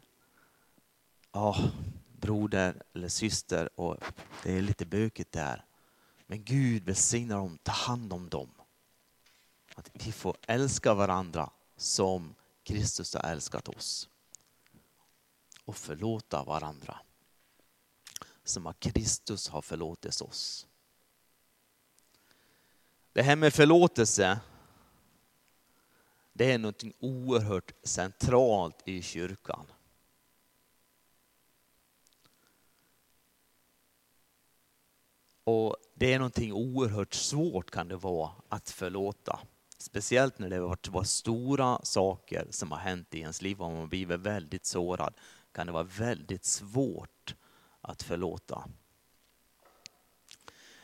ja, 1.34 1.72
broder 2.20 2.84
eller 2.94 3.10
syster, 3.10 3.80
och 3.80 3.98
det 4.44 4.58
är 4.58 4.62
lite 4.62 4.86
bökigt 4.86 5.32
där. 5.32 5.66
Men 6.28 6.44
Gud 6.44 6.84
välsignar 6.84 7.38
dem, 7.38 7.58
ta 7.64 7.72
hand 7.72 8.14
om 8.14 8.30
dem. 8.30 8.50
Att 9.76 9.90
vi 9.94 10.12
får 10.12 10.38
älska 10.48 10.94
varandra 10.94 11.50
som 11.78 12.36
Kristus 12.64 13.14
har 13.14 13.22
älskat 13.22 13.70
oss. 13.70 14.10
Och 15.66 15.76
förlåta 15.76 16.44
varandra. 16.44 17.00
Som 18.44 18.68
att 18.68 18.80
Kristus 18.80 19.48
har 19.50 19.62
förlåtit 19.62 20.22
oss. 20.22 20.68
Det 23.14 23.22
här 23.22 23.36
med 23.36 23.54
förlåtelse, 23.54 24.40
det 26.34 26.52
är 26.52 26.58
något 26.58 26.84
oerhört 27.00 27.72
centralt 27.84 28.82
i 28.86 29.02
kyrkan. 29.02 29.66
Och 35.44 35.76
det 35.96 36.14
är 36.14 36.20
någonting 36.20 36.54
oerhört 36.54 37.14
svårt 37.14 37.72
kan 37.72 37.88
det 37.88 37.96
vara 37.96 38.32
att 38.50 38.70
förlåta. 38.70 39.40
Speciellt 39.78 40.40
när 40.40 40.50
det 40.50 40.60
var 40.90 41.04
stora 41.04 41.80
saker 41.84 42.48
som 42.50 42.72
har 42.72 42.80
hänt 42.80 43.14
i 43.14 43.20
ens 43.20 43.42
liv 43.42 43.62
och 43.62 43.72
man 43.72 43.90
blivit 43.90 44.20
väldigt 44.20 44.66
sårad 44.66 45.14
kan 45.52 45.68
det 45.68 45.74
vara 45.74 45.84
väldigt 45.84 46.46
svårt 46.46 47.36
att 47.82 48.04
förlåta. 48.04 48.70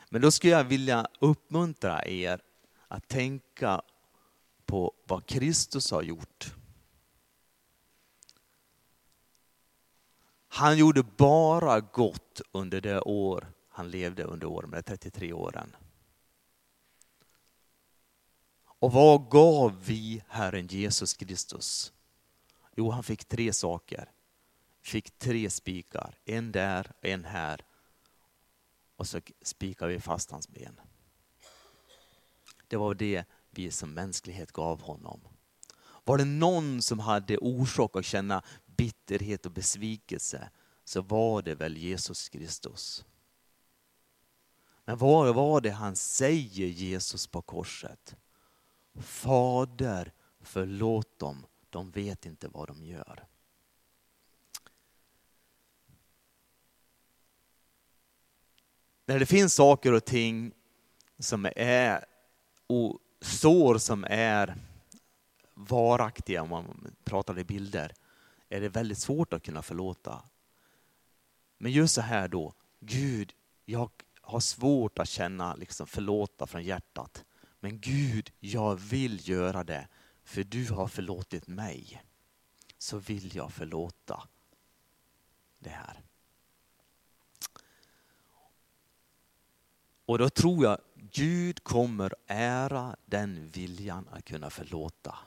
Men 0.08 0.22
då 0.22 0.30
skulle 0.30 0.52
jag 0.52 0.64
vilja 0.64 1.06
uppmuntra 1.18 2.06
er 2.06 2.40
att 2.88 3.08
tänka 3.08 3.82
på 4.66 4.94
vad 5.06 5.26
Kristus 5.26 5.90
har 5.90 6.02
gjort. 6.02 6.54
Han 10.48 10.78
gjorde 10.78 11.02
bara 11.02 11.80
gott 11.80 12.40
under 12.52 12.80
det 12.80 13.00
år 13.00 13.52
han 13.80 13.90
levde 13.90 14.24
under 14.24 14.46
åren, 14.46 14.70
de 14.70 14.82
33 14.82 15.32
åren. 15.32 15.76
Och 18.62 18.92
vad 18.92 19.30
gav 19.30 19.84
vi 19.84 20.22
Herren 20.28 20.66
Jesus 20.66 21.14
Kristus? 21.14 21.92
Jo, 22.76 22.90
han 22.90 23.02
fick 23.02 23.24
tre 23.24 23.52
saker. 23.52 24.10
Fick 24.82 25.18
tre 25.18 25.50
spikar, 25.50 26.18
en 26.24 26.52
där, 26.52 26.92
och 26.98 27.04
en 27.04 27.24
här. 27.24 27.64
Och 28.96 29.06
så 29.06 29.20
spikar 29.42 29.86
vi 29.86 30.00
fast 30.00 30.30
hans 30.30 30.48
ben. 30.48 30.80
Det 32.68 32.76
var 32.76 32.94
det 32.94 33.24
vi 33.50 33.70
som 33.70 33.94
mänsklighet 33.94 34.52
gav 34.52 34.82
honom. 34.82 35.20
Var 36.04 36.18
det 36.18 36.24
någon 36.24 36.82
som 36.82 36.98
hade 36.98 37.38
orsak 37.38 37.96
att 37.96 38.04
känna 38.04 38.42
bitterhet 38.66 39.46
och 39.46 39.52
besvikelse 39.52 40.50
så 40.84 41.02
var 41.02 41.42
det 41.42 41.54
väl 41.54 41.76
Jesus 41.76 42.28
Kristus. 42.28 43.04
Men 44.90 44.98
vad 44.98 45.34
var 45.34 45.60
det 45.60 45.70
han 45.70 45.96
säger 45.96 46.66
Jesus 46.66 47.26
på 47.26 47.42
korset? 47.42 48.16
Fader, 48.94 50.12
förlåt 50.40 51.18
dem, 51.18 51.46
de 51.70 51.90
vet 51.90 52.26
inte 52.26 52.48
vad 52.48 52.68
de 52.68 52.84
gör. 52.84 53.26
När 59.06 59.18
det 59.18 59.26
finns 59.26 59.54
saker 59.54 59.92
och 59.92 60.04
ting 60.04 60.52
som 61.18 61.48
är 61.56 62.04
och 62.66 62.98
sår 63.20 63.78
som 63.78 64.04
är 64.08 64.56
varaktiga, 65.54 66.42
om 66.42 66.48
man 66.48 66.96
pratar 67.04 67.38
i 67.38 67.44
bilder, 67.44 67.94
är 68.48 68.60
det 68.60 68.68
väldigt 68.68 68.98
svårt 68.98 69.32
att 69.32 69.42
kunna 69.42 69.62
förlåta. 69.62 70.22
Men 71.58 71.72
just 71.72 71.94
så 71.94 72.00
här 72.00 72.28
då, 72.28 72.54
Gud, 72.80 73.32
jag 73.64 73.90
har 74.30 74.40
svårt 74.40 74.98
att 74.98 75.08
känna 75.08 75.54
liksom 75.54 75.86
förlåta 75.86 76.46
från 76.46 76.62
hjärtat. 76.62 77.24
Men 77.60 77.80
Gud, 77.80 78.32
jag 78.40 78.76
vill 78.76 79.28
göra 79.28 79.64
det, 79.64 79.88
för 80.24 80.44
du 80.44 80.72
har 80.72 80.88
förlåtit 80.88 81.46
mig. 81.46 82.02
Så 82.78 82.98
vill 82.98 83.36
jag 83.36 83.52
förlåta 83.52 84.28
det 85.58 85.70
här. 85.70 86.02
Och 90.06 90.18
då 90.18 90.30
tror 90.30 90.64
jag 90.64 90.78
Gud 90.94 91.64
kommer 91.64 92.14
ära 92.26 92.96
den 93.06 93.48
viljan 93.48 94.08
att 94.10 94.24
kunna 94.24 94.50
förlåta. 94.50 95.18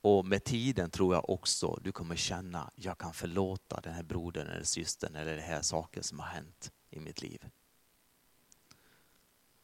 Och 0.00 0.24
med 0.24 0.44
tiden 0.44 0.90
tror 0.90 1.14
jag 1.14 1.30
också 1.30 1.78
du 1.82 1.92
kommer 1.92 2.16
känna, 2.16 2.70
jag 2.74 2.98
kan 2.98 3.12
förlåta 3.12 3.80
den 3.80 3.92
här 3.94 4.02
brodern 4.02 4.46
eller 4.46 4.64
systern 4.64 5.16
eller 5.16 5.36
det 5.36 5.42
här 5.42 5.62
saken 5.62 6.02
som 6.02 6.18
har 6.20 6.26
hänt 6.26 6.72
i 6.90 7.00
mitt 7.00 7.22
liv. 7.22 7.44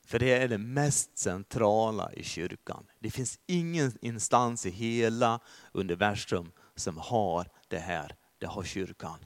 För 0.07 0.19
det 0.19 0.33
är 0.33 0.49
det 0.49 0.59
mest 0.59 1.19
centrala 1.19 2.13
i 2.13 2.23
kyrkan. 2.23 2.87
Det 2.99 3.11
finns 3.11 3.39
ingen 3.47 3.93
instans 4.01 4.67
i 4.67 4.71
hela 4.71 5.41
universum 5.73 6.53
som 6.75 6.99
har 6.99 7.51
det 7.69 7.79
här. 7.79 8.17
Det 8.39 8.47
har 8.47 8.63
kyrkan. 8.63 9.25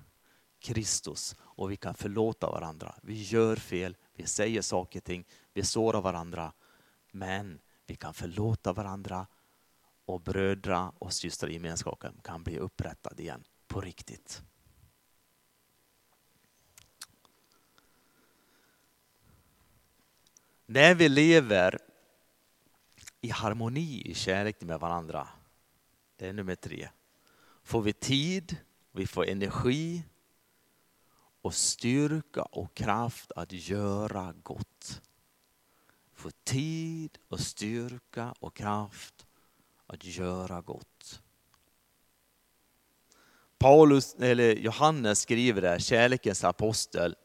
Kristus. 0.61 1.37
Och 1.41 1.71
vi 1.71 1.77
kan 1.77 1.95
förlåta 1.95 2.51
varandra. 2.51 2.95
Vi 3.03 3.23
gör 3.23 3.57
fel, 3.57 3.97
vi 4.15 4.27
säger 4.27 4.63
saker 4.63 5.01
och 5.01 5.05
ting, 5.05 5.25
vi 5.55 5.63
sårar 5.63 6.01
varandra. 6.01 6.53
Men 7.13 7.59
vi 7.87 7.97
kan 7.97 8.15
förlåta 8.15 8.73
varandra 8.73 9.27
och 10.09 10.21
brödra 10.21 10.93
och 10.99 11.13
systergemenskapen 11.13 12.21
kan 12.25 12.43
bli 12.43 12.59
upprättad 12.59 13.21
igen 13.21 13.45
på 13.67 13.81
riktigt. 13.81 14.43
När 20.67 20.95
vi 20.95 21.09
lever 21.09 21.79
i 23.21 23.31
harmoni, 23.31 24.03
i 24.05 24.15
kärlek 24.15 24.61
med 24.61 24.81
varandra, 24.81 25.29
det 26.17 26.29
är 26.29 26.33
nummer 26.33 26.55
tre, 26.55 26.89
får 27.63 27.83
vi 27.83 27.93
tid, 27.93 28.57
vi 28.93 29.07
får 29.07 29.27
energi 29.27 30.05
och 31.43 31.55
styrka 31.55 32.43
och 32.43 32.75
kraft 32.75 33.33
att 33.33 33.53
göra 33.53 34.35
gott. 34.43 35.03
Får 36.15 36.33
tid 36.45 37.19
och 37.29 37.41
styrka 37.41 38.35
och 38.41 38.57
kraft 38.57 39.28
att 39.89 40.05
göra 40.05 40.61
gott. 40.61 41.23
Paulus, 43.59 44.15
eller 44.15 44.55
Johannes 44.55 45.21
skriver 45.21 45.63
där, 45.63 45.79
kärlekens 45.79 46.45
apostel. 46.45 47.17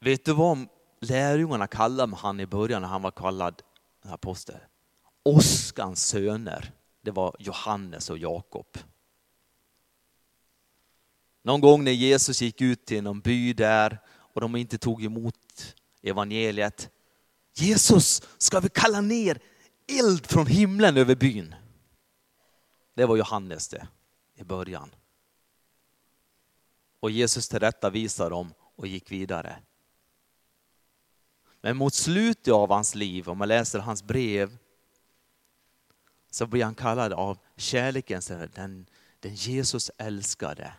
Vet 0.00 0.24
du 0.24 0.32
vad 0.32 0.68
lärjungarna 1.00 1.66
kallade 1.66 2.16
han 2.16 2.40
i 2.40 2.46
början 2.46 2.82
när 2.82 2.88
han 2.88 3.02
var 3.02 3.10
kallad 3.10 3.62
apostel? 4.02 4.56
Oskans 5.22 6.06
söner. 6.06 6.72
Det 7.00 7.10
var 7.10 7.36
Johannes 7.38 8.10
och 8.10 8.18
Jakob. 8.18 8.78
Någon 11.42 11.60
gång 11.60 11.84
när 11.84 11.92
Jesus 11.92 12.42
gick 12.42 12.60
ut 12.60 12.84
till 12.84 13.02
någon 13.02 13.20
by 13.20 13.52
där 13.52 13.98
och 14.08 14.40
de 14.40 14.56
inte 14.56 14.78
tog 14.78 15.04
emot 15.04 15.76
evangeliet. 16.02 16.90
Jesus, 17.54 18.22
ska 18.38 18.60
vi 18.60 18.68
kalla 18.68 19.00
ner 19.00 19.40
eld 19.86 20.26
från 20.26 20.46
himlen 20.46 20.96
över 20.96 21.14
byn? 21.14 21.54
Det 22.94 23.04
var 23.04 23.16
Johannes 23.16 23.68
det 23.68 23.88
i 24.34 24.44
början. 24.44 24.94
Och 27.00 27.10
Jesus 27.10 27.48
tillrättavisade 27.48 28.30
dem 28.30 28.54
och 28.76 28.86
gick 28.86 29.10
vidare. 29.10 29.58
Men 31.60 31.76
mot 31.76 31.94
slutet 31.94 32.54
av 32.54 32.70
hans 32.70 32.94
liv, 32.94 33.28
om 33.28 33.38
man 33.38 33.48
läser 33.48 33.78
hans 33.78 34.02
brev, 34.02 34.58
så 36.30 36.46
blir 36.46 36.64
han 36.64 36.74
kallad 36.74 37.12
av 37.12 37.38
kärleken, 37.56 38.22
den, 38.54 38.86
den 39.20 39.34
Jesus 39.34 39.90
älskade. 39.98 40.72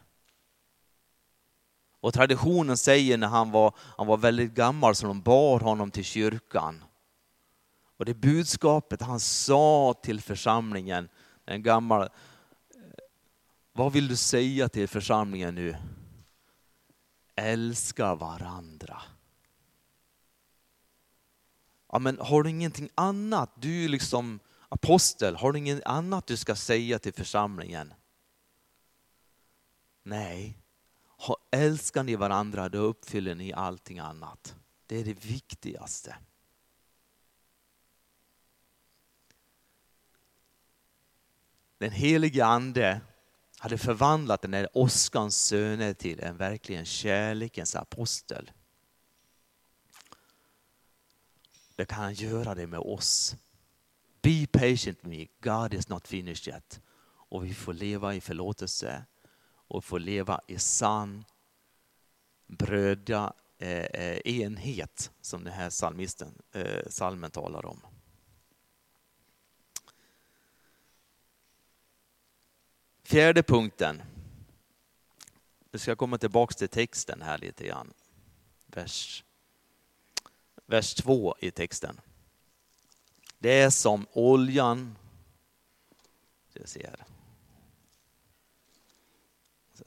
Och 2.03 2.13
traditionen 2.13 2.77
säger 2.77 3.17
när 3.17 3.27
han 3.27 3.51
var, 3.51 3.75
han 3.77 4.07
var 4.07 4.17
väldigt 4.17 4.53
gammal 4.53 4.95
så 4.95 5.07
de 5.07 5.21
bar 5.21 5.59
honom 5.59 5.91
till 5.91 6.03
kyrkan. 6.03 6.83
Och 7.97 8.05
det 8.05 8.13
budskapet 8.13 9.01
han 9.01 9.19
sa 9.19 9.93
till 10.03 10.21
församlingen, 10.21 11.09
den 11.45 11.63
gammal, 11.63 12.01
eh, 12.01 12.09
vad 13.73 13.93
vill 13.93 14.07
du 14.07 14.15
säga 14.15 14.69
till 14.69 14.87
församlingen 14.87 15.55
nu? 15.55 15.75
Älska 17.35 18.15
varandra. 18.15 19.01
Ja, 21.91 21.99
men 21.99 22.19
har 22.19 22.43
du 22.43 22.49
ingenting 22.49 22.89
annat? 22.95 23.49
Du 23.55 23.85
är 23.85 23.89
liksom 23.89 24.39
apostel, 24.69 25.35
har 25.35 25.51
du 25.51 25.59
inget 25.59 25.85
annat 25.85 26.27
du 26.27 26.37
ska 26.37 26.55
säga 26.55 26.99
till 26.99 27.13
församlingen? 27.13 27.93
Nej, 30.03 30.62
älskar 31.51 32.03
ni 32.03 32.15
varandra 32.15 32.69
då 32.69 32.77
uppfyller 32.77 33.35
ni 33.35 33.53
allting 33.53 33.99
annat. 33.99 34.55
Det 34.85 34.97
är 34.99 35.03
det 35.03 35.25
viktigaste. 35.25 36.15
Den 41.77 41.91
helige 41.91 42.45
ande 42.45 43.01
hade 43.57 43.77
förvandlat 43.77 44.41
den 44.41 44.53
här 44.53 44.69
åskans 44.73 45.45
söner 45.45 45.93
till 45.93 46.19
en 46.19 46.37
verkligen 46.37 46.85
kärlekens 46.85 47.75
apostel. 47.75 48.51
Det 51.75 51.85
kan 51.85 51.99
han 51.99 52.13
göra 52.13 52.55
det 52.55 52.67
med 52.67 52.79
oss. 52.79 53.35
Be 54.21 54.47
patient 54.51 54.99
with 55.01 55.07
me, 55.07 55.27
God 55.41 55.73
is 55.73 55.89
not 55.89 56.07
finished 56.07 56.53
yet. 56.53 56.81
Och 57.05 57.45
vi 57.45 57.53
får 57.53 57.73
leva 57.73 58.15
i 58.15 58.21
förlåtelse 58.21 59.05
och 59.73 59.85
få 59.85 59.97
leva 59.97 60.41
i 60.47 60.59
sann 60.59 61.25
bröda 62.47 63.33
eh, 63.57 63.69
eh 63.69 64.17
enhet 64.17 65.11
som 65.21 65.43
den 65.43 65.53
här 65.53 65.69
psalmisten, 65.69 66.41
eh, 66.51 66.89
salmen 66.89 67.31
talar 67.31 67.65
om. 67.65 67.79
Fjärde 73.03 73.43
punkten. 73.43 74.01
Nu 75.71 75.79
ska 75.79 75.91
jag 75.91 75.97
komma 75.97 76.17
tillbaka 76.17 76.53
till 76.53 76.69
texten 76.69 77.21
här 77.21 77.37
lite 77.37 77.67
grann. 77.67 77.93
Vers, 78.65 79.23
vers 80.65 80.93
två 80.93 81.35
i 81.39 81.51
texten. 81.51 82.01
Det 83.39 83.61
är 83.61 83.69
som 83.69 84.07
oljan, 84.11 84.95
jag 86.53 86.69
ser 86.69 86.83
jag 86.83 87.12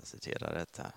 citerar 0.06 0.54
rätt 0.54 0.76
här. 0.76 0.92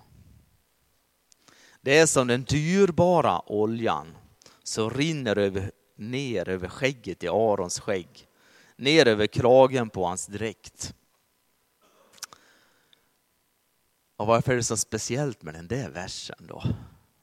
Det 1.82 1.98
är 1.98 2.06
som 2.06 2.28
den 2.28 2.43
dyrbara 2.43 3.52
oljan 3.52 4.17
som 4.63 4.89
rinner 4.89 5.38
över, 5.38 5.72
ner 5.95 6.50
över 6.50 6.67
skägget 6.67 7.24
i 7.24 7.28
Arons 7.28 7.80
skägg, 7.80 8.28
ner 8.76 9.08
över 9.08 9.28
kragen 9.28 9.89
på 9.89 10.06
hans 10.06 10.28
dräkt. 10.28 10.93
Och 14.15 14.28
varför 14.28 14.52
är 14.52 14.56
det 14.56 14.63
så 14.63 14.78
speciellt 14.78 15.43
med 15.43 15.54
den 15.54 15.67
där 15.67 15.89
versen 15.89 16.48
då? 16.48 16.63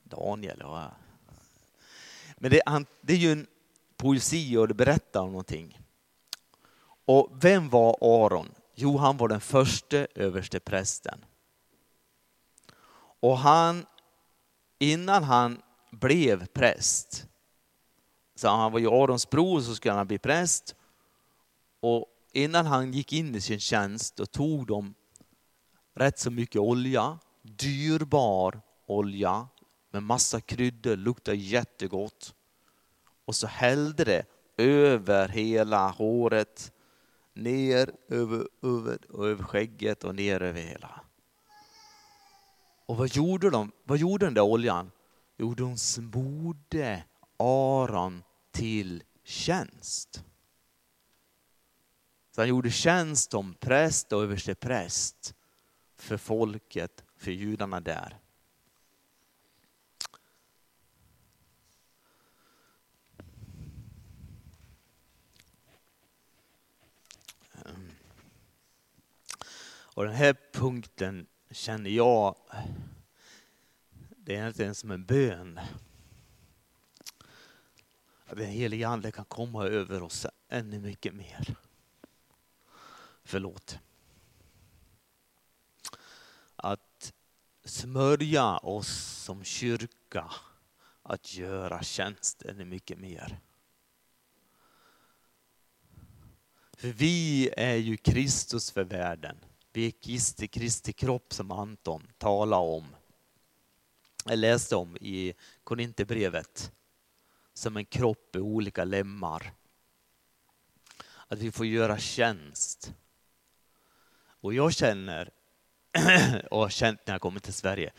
Daniel 0.04 0.62
och... 0.62 0.78
Men 2.36 2.50
det, 2.50 2.62
det 3.00 3.12
är 3.12 3.16
ju 3.16 3.32
en 3.32 3.46
poesi 3.96 4.56
och 4.56 4.68
det 4.68 4.74
berättar 4.74 5.20
om 5.20 5.30
någonting. 5.30 5.80
Och 7.04 7.30
vem 7.44 7.68
var 7.68 7.96
Aron? 8.00 8.48
Jo, 8.74 8.96
han 8.96 9.16
var 9.16 9.28
den 9.28 9.40
första 9.40 9.96
överste 9.96 10.60
prästen. 10.60 11.24
Och 13.26 13.38
han, 13.38 13.86
innan 14.78 15.24
han 15.24 15.62
blev 15.90 16.46
präst, 16.46 17.26
så 18.34 18.48
han 18.48 18.72
var 18.72 18.78
ju 18.78 18.90
Arons 18.90 19.30
bror 19.30 19.60
så 19.60 19.74
skulle 19.74 19.94
han 19.94 20.06
bli 20.06 20.18
präst. 20.18 20.74
Och 21.80 22.06
innan 22.32 22.66
han 22.66 22.92
gick 22.92 23.12
in 23.12 23.34
i 23.34 23.40
sin 23.40 23.60
tjänst 23.60 24.16
då 24.16 24.26
tog 24.26 24.66
de 24.66 24.94
rätt 25.94 26.18
så 26.18 26.30
mycket 26.30 26.60
olja, 26.60 27.18
dyrbar 27.42 28.60
olja 28.86 29.48
med 29.90 30.02
massa 30.02 30.40
kryddor, 30.40 30.96
luktade 30.96 31.36
jättegott. 31.36 32.34
Och 33.24 33.34
så 33.34 33.46
hällde 33.46 34.04
det 34.04 34.24
över 34.56 35.28
hela 35.28 35.88
håret, 35.88 36.72
ner 37.34 37.90
över, 38.08 38.48
över, 38.62 38.98
över 39.24 39.44
skägget 39.44 40.04
och 40.04 40.14
ner 40.14 40.42
över 40.42 40.60
hela. 40.60 41.05
Och 42.86 42.96
vad 42.96 43.08
gjorde 43.08 43.50
de? 43.50 43.72
Vad 43.84 43.98
gjorde 43.98 44.26
den 44.26 44.34
där 44.34 44.42
oljan? 44.42 44.90
Jo, 45.36 45.54
de 45.54 45.78
smorde 45.78 47.04
Aron 47.36 48.22
till 48.50 49.02
tjänst. 49.24 50.24
Så 52.30 52.40
han 52.40 52.48
gjorde 52.48 52.70
tjänst 52.70 53.30
som 53.30 53.54
präst 53.54 54.12
och 54.12 54.22
överste 54.22 54.54
präst 54.54 55.34
för 55.96 56.16
folket, 56.16 57.04
för 57.16 57.30
judarna 57.30 57.80
där. 57.80 58.18
Och 69.96 70.04
den 70.04 70.14
här 70.14 70.36
punkten 70.52 71.26
känner 71.50 71.90
jag, 71.90 72.36
det 74.08 74.34
är 74.34 74.38
egentligen 74.38 74.74
som 74.74 74.90
en 74.90 75.04
bön. 75.04 75.60
Att 78.26 78.36
den 78.36 78.50
helige 78.50 78.88
Ande 78.88 79.12
kan 79.12 79.24
komma 79.24 79.64
över 79.64 80.02
oss 80.02 80.26
ännu 80.48 80.78
mycket 80.78 81.14
mer. 81.14 81.56
förlåt. 83.24 83.78
Att 86.56 87.12
smörja 87.64 88.58
oss 88.58 88.88
som 89.24 89.44
kyrka 89.44 90.30
att 91.02 91.34
göra 91.34 91.82
tjänst 91.82 92.42
ännu 92.42 92.64
mycket 92.64 92.98
mer. 92.98 93.40
För 96.72 96.88
vi 96.88 97.50
är 97.56 97.76
ju 97.76 97.96
Kristus 97.96 98.70
för 98.70 98.84
världen. 98.84 99.36
Vi 99.76 99.86
är 99.86 99.90
Kristi, 99.90 100.48
Kristi 100.48 100.92
kropp 100.92 101.32
som 101.32 101.50
Anton 101.50 102.08
talade 102.18 102.62
om. 102.62 102.84
Jag 104.24 104.38
läste 104.38 104.76
om 104.76 104.96
i 104.96 105.34
Korinthierbrevet. 105.64 106.72
Som 107.54 107.76
en 107.76 107.84
kropp 107.84 108.34
med 108.34 108.42
olika 108.42 108.84
lemmar. 108.84 109.52
Att 111.26 111.38
vi 111.38 111.52
får 111.52 111.66
göra 111.66 111.98
tjänst. 111.98 112.94
Och 114.40 114.54
jag 114.54 114.72
känner, 114.72 115.30
och 116.50 116.60
har 116.60 116.68
känt 116.68 117.06
när 117.06 117.14
jag 117.14 117.20
kommit 117.20 117.42
till 117.42 117.54
Sverige, 117.54 117.92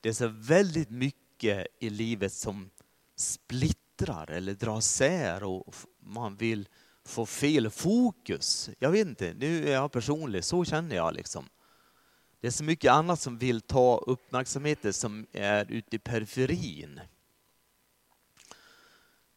det 0.00 0.08
är 0.08 0.12
så 0.12 0.28
väldigt 0.28 0.90
mycket 0.90 1.66
i 1.80 1.90
livet 1.90 2.32
som 2.32 2.70
splittrar 3.16 4.30
eller 4.30 4.54
drar 4.54 4.80
sär 4.80 5.42
och 5.42 5.74
man 5.98 6.36
vill 6.36 6.68
få 7.04 7.26
fel 7.26 7.70
fokus. 7.70 8.70
Jag 8.78 8.90
vet 8.90 9.06
inte, 9.06 9.34
nu 9.34 9.68
är 9.68 9.72
jag 9.72 9.92
personlig, 9.92 10.44
så 10.44 10.64
känner 10.64 10.96
jag 10.96 11.14
liksom. 11.14 11.48
Det 12.40 12.46
är 12.46 12.50
så 12.50 12.64
mycket 12.64 12.92
annat 12.92 13.20
som 13.20 13.38
vill 13.38 13.60
ta 13.60 13.98
uppmärksamheten 14.06 14.92
som 14.92 15.26
är 15.32 15.72
ute 15.72 15.96
i 15.96 15.98
periferin. 15.98 17.00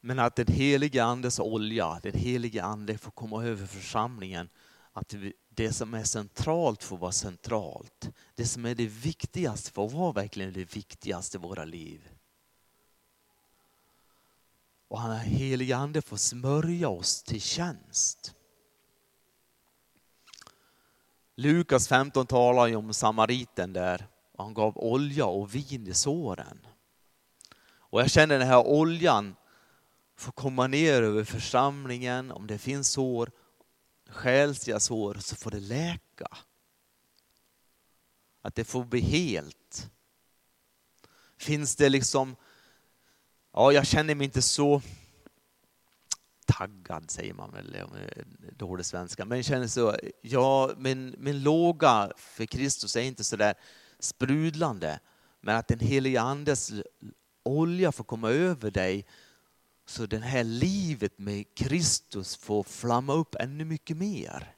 Men 0.01 0.19
att 0.19 0.35
den 0.35 0.47
helige 0.47 1.03
Andes 1.03 1.39
olja, 1.39 1.99
den 2.03 2.13
helige 2.13 2.63
Ande 2.63 2.97
får 2.97 3.11
komma 3.11 3.43
över 3.43 3.67
församlingen. 3.67 4.49
Att 4.91 5.13
det 5.49 5.73
som 5.73 5.93
är 5.93 6.03
centralt 6.03 6.83
får 6.83 6.97
vara 6.97 7.11
centralt. 7.11 8.09
Det 8.35 8.45
som 8.45 8.65
är 8.65 8.75
det 8.75 8.87
viktigaste 8.87 9.71
får 9.71 9.89
vara 9.89 10.11
verkligen 10.11 10.53
det 10.53 10.75
viktigaste 10.75 11.37
i 11.37 11.41
våra 11.41 11.65
liv. 11.65 12.09
Och 14.87 14.99
han 14.99 15.17
helige 15.17 15.77
Ande 15.77 16.01
får 16.01 16.17
smörja 16.17 16.89
oss 16.89 17.23
till 17.23 17.41
tjänst. 17.41 18.35
Lukas 21.35 21.87
15 21.87 22.27
talar 22.27 22.67
ju 22.67 22.75
om 22.75 22.93
samariten 22.93 23.73
där. 23.73 24.07
Och 24.31 24.43
han 24.43 24.53
gav 24.53 24.77
olja 24.77 25.25
och 25.25 25.55
vin 25.55 25.87
i 25.87 25.93
såren. 25.93 26.67
Och 27.89 28.01
jag 28.01 28.11
känner 28.11 28.39
den 28.39 28.47
här 28.47 28.67
oljan 28.67 29.35
får 30.15 30.31
komma 30.31 30.67
ner 30.67 31.01
över 31.01 31.23
församlingen. 31.23 32.31
Om 32.31 32.47
det 32.47 32.57
finns 32.57 32.89
sår, 32.89 33.31
själsliga 34.09 34.79
sår, 34.79 35.17
så 35.19 35.35
får 35.35 35.51
det 35.51 35.59
läka. 35.59 36.27
Att 38.41 38.55
det 38.55 38.63
får 38.63 38.83
bli 38.83 39.01
helt. 39.01 39.89
Finns 41.37 41.75
det 41.75 41.89
liksom 41.89 42.35
Ja, 43.57 43.71
jag 43.71 43.87
känner 43.87 44.15
mig 44.15 44.25
inte 44.25 44.41
så 44.41 44.81
taggad, 46.45 47.11
säger 47.11 47.33
man 47.33 47.51
väl, 47.51 47.77
dålig 48.57 48.85
svenska. 48.85 49.25
Men 49.25 49.37
jag 49.37 49.45
känner 49.45 49.67
så, 49.67 49.95
ja, 50.21 50.71
min, 50.77 51.15
min 51.17 51.43
låga 51.43 52.11
för 52.17 52.45
Kristus 52.45 52.95
är 52.95 53.01
inte 53.01 53.23
så 53.23 53.35
där 53.35 53.53
sprudlande. 53.99 54.99
Men 55.41 55.55
att 55.55 55.67
den 55.67 55.79
helige 55.79 56.21
Andes 56.21 56.71
olja 57.43 57.91
får 57.91 58.03
komma 58.03 58.29
över 58.29 58.71
dig 58.71 59.05
så 59.85 60.05
det 60.05 60.17
här 60.17 60.43
livet 60.43 61.19
med 61.19 61.55
Kristus 61.55 62.35
får 62.35 62.63
flamma 62.63 63.13
upp 63.13 63.35
ännu 63.35 63.65
mycket 63.65 63.97
mer. 63.97 64.55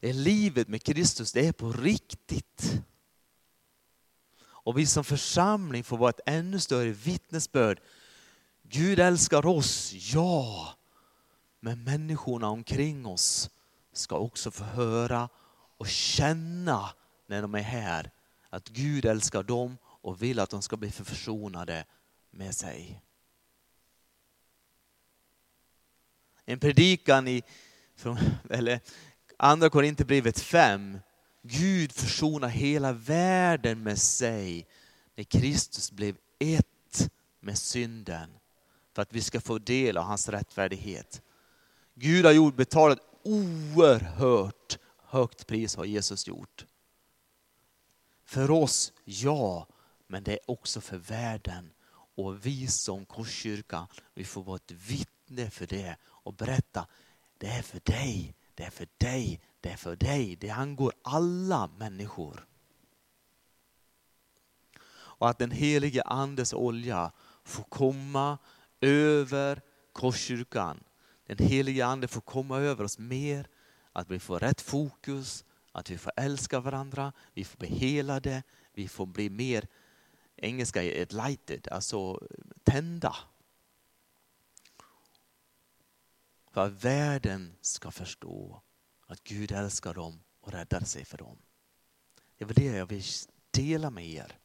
Det 0.00 0.12
livet 0.12 0.68
med 0.68 0.82
Kristus, 0.82 1.32
det 1.32 1.46
är 1.46 1.52
på 1.52 1.72
riktigt. 1.72 2.82
Och 4.62 4.78
vi 4.78 4.86
som 4.86 5.04
församling 5.04 5.84
får 5.84 5.96
vara 5.96 6.10
ett 6.10 6.20
ännu 6.26 6.60
större 6.60 6.90
vittnesbörd. 6.90 7.80
Gud 8.62 9.00
älskar 9.00 9.46
oss, 9.46 9.92
ja. 9.92 10.74
Men 11.60 11.84
människorna 11.84 12.48
omkring 12.48 13.06
oss 13.06 13.50
ska 13.92 14.16
också 14.16 14.50
få 14.50 14.64
höra 14.64 15.28
och 15.76 15.88
känna 15.88 16.90
när 17.26 17.42
de 17.42 17.54
är 17.54 17.62
här 17.62 18.10
att 18.50 18.68
Gud 18.68 19.04
älskar 19.04 19.42
dem 19.42 19.78
och 19.84 20.22
vill 20.22 20.38
att 20.38 20.50
de 20.50 20.62
ska 20.62 20.76
bli 20.76 20.90
försonade 20.90 21.84
med 22.30 22.54
sig. 22.54 23.02
En 26.44 26.58
predikan 26.58 27.28
i 27.28 27.42
eller 28.50 28.80
Andra 29.36 29.70
Korinthierbrevet 29.70 30.40
5 30.40 30.98
Gud 31.42 31.92
försona 31.92 32.48
hela 32.48 32.92
världen 32.92 33.82
med 33.82 33.98
sig 33.98 34.66
när 35.14 35.24
Kristus 35.24 35.92
blev 35.92 36.16
ett 36.38 37.10
med 37.40 37.58
synden 37.58 38.30
för 38.94 39.02
att 39.02 39.12
vi 39.12 39.22
ska 39.22 39.40
få 39.40 39.58
del 39.58 39.96
av 39.96 40.04
hans 40.04 40.28
rättfärdighet. 40.28 41.22
Gud 41.94 42.24
har 42.24 42.32
gjort 42.32 42.56
betalat 42.56 42.98
oerhört 43.22 44.78
högt 44.96 45.46
pris 45.46 45.76
har 45.76 45.84
Jesus 45.84 46.26
gjort. 46.26 46.66
För 48.24 48.50
oss, 48.50 48.92
ja, 49.04 49.66
men 50.06 50.24
det 50.24 50.32
är 50.32 50.50
också 50.50 50.80
för 50.80 50.96
världen. 50.96 51.72
Och 52.14 52.46
vi 52.46 52.66
som 52.66 53.06
Korskyrka, 53.06 53.86
vi 54.14 54.24
får 54.24 54.42
vara 54.42 54.56
ett 54.56 54.70
vittne 54.70 55.50
för 55.50 55.66
det 55.66 55.96
och 56.04 56.34
berätta, 56.34 56.86
det 57.38 57.46
är 57.46 57.62
för 57.62 57.80
dig, 57.84 58.34
det 58.54 58.64
är 58.64 58.70
för 58.70 58.88
dig, 58.98 59.40
det 59.60 59.68
är 59.68 59.76
för 59.76 59.96
dig. 59.96 60.36
Det 60.36 60.50
angår 60.50 60.92
alla 61.02 61.70
människor. 61.78 62.46
Och 64.92 65.28
att 65.28 65.38
den 65.38 65.50
helige 65.50 66.02
Andes 66.02 66.52
olja 66.52 67.12
får 67.44 67.64
komma 67.64 68.38
över 68.80 69.62
Korskyrkan. 69.92 70.84
Den 71.26 71.38
helige 71.38 71.86
Ande 71.86 72.08
får 72.08 72.20
komma 72.20 72.58
över 72.58 72.84
oss 72.84 72.98
mer. 72.98 73.48
Att 73.92 74.10
vi 74.10 74.18
får 74.18 74.38
rätt 74.38 74.60
fokus, 74.60 75.44
att 75.72 75.90
vi 75.90 75.98
får 75.98 76.12
älska 76.16 76.60
varandra, 76.60 77.12
vi 77.34 77.44
får 77.44 77.58
bli 77.58 77.68
helade, 77.68 78.42
vi 78.72 78.88
får 78.88 79.06
bli 79.06 79.30
mer, 79.30 79.66
engelska 80.36 80.82
är 80.82 81.06
lighted, 81.28 81.68
alltså 81.68 82.28
tända. 82.62 83.16
För 86.50 86.66
att 86.66 86.84
världen 86.84 87.56
ska 87.60 87.90
förstå 87.90 88.62
att 89.10 89.24
Gud 89.24 89.52
älskar 89.52 89.94
dem 89.94 90.20
och 90.40 90.52
räddar 90.52 90.80
sig 90.80 91.04
för 91.04 91.18
dem. 91.18 91.38
Det 92.38 92.44
var 92.44 92.54
det 92.54 92.64
jag 92.64 92.86
vill 92.86 93.04
dela 93.50 93.90
med 93.90 94.08
er. 94.08 94.38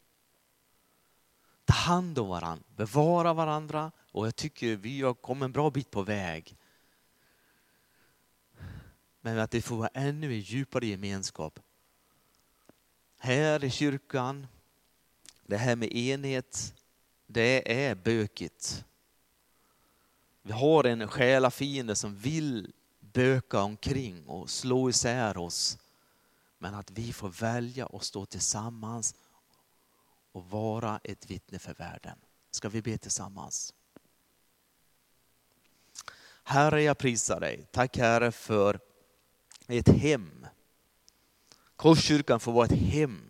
Ta 1.66 1.74
hand 1.74 2.20
om 2.20 2.28
varandra, 2.28 2.66
bevara 2.76 3.34
varandra 3.34 3.92
och 4.12 4.28
jag 4.28 4.36
tycker 4.36 4.76
vi 4.76 5.02
har 5.02 5.14
kommit 5.14 5.44
en 5.44 5.52
bra 5.52 5.70
bit 5.70 5.92
på 5.92 6.02
väg. 6.02 6.58
Men 9.22 9.40
att 9.40 9.52
det 9.52 9.62
får 9.62 9.76
vara 9.76 9.90
ännu 9.94 10.34
en 10.34 10.40
djupare 10.40 10.86
gemenskap. 10.86 11.60
Här 13.18 13.64
i 13.64 13.70
kyrkan, 13.70 14.48
det 15.44 15.58
här 15.58 15.76
med 15.76 15.94
enhet, 15.94 16.76
det 17.28 17.86
är 17.86 17.96
bökigt. 17.96 18.86
Vi 20.42 20.52
har 20.52 20.84
en 20.84 21.08
själafiende 21.08 21.96
som 21.96 22.16
vill 22.16 22.74
böka 23.16 23.62
omkring 23.62 24.28
och 24.28 24.50
slå 24.50 24.90
isär 24.90 25.38
oss. 25.38 25.78
Men 26.58 26.74
att 26.74 26.92
vi 26.92 27.14
får 27.14 27.30
välja 27.30 27.86
att 27.86 28.04
stå 28.04 28.26
tillsammans 28.26 29.16
och 30.32 30.50
vara 30.50 31.00
ett 31.04 31.32
vittne 31.32 31.60
för 31.60 31.74
världen. 31.74 32.18
Ska 32.52 32.70
vi 32.70 32.82
be 32.82 32.98
tillsammans? 32.98 33.74
Herre, 36.44 36.84
jag 36.84 36.98
prisar 36.98 37.40
dig. 37.40 37.68
Tack 37.72 37.98
Herre 37.98 38.32
för 38.32 38.80
ett 39.68 39.90
hem. 39.90 40.48
Korskyrkan 41.76 42.40
får 42.40 42.52
vara 42.52 42.66
ett 42.66 42.80
hem. 42.80 43.22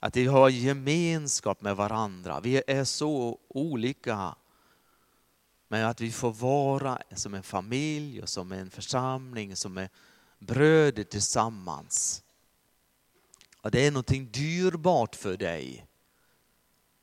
Att 0.00 0.16
vi 0.16 0.26
har 0.26 0.48
gemenskap 0.48 1.60
med 1.60 1.76
varandra. 1.76 2.40
Vi 2.40 2.62
är 2.66 2.84
så 2.84 3.38
olika 3.48 4.34
men 5.68 5.84
att 5.84 6.00
vi 6.00 6.12
får 6.12 6.32
vara 6.32 7.02
som 7.14 7.34
en 7.34 7.42
familj 7.42 8.22
och 8.22 8.28
som 8.28 8.52
en 8.52 8.70
församling, 8.70 9.56
som 9.56 9.78
är 9.78 9.88
bröder 10.38 11.04
tillsammans. 11.04 12.22
Och 13.60 13.70
det 13.70 13.86
är 13.86 13.90
någonting 13.90 14.30
dyrbart 14.32 15.16
för 15.16 15.36
dig. 15.36 15.86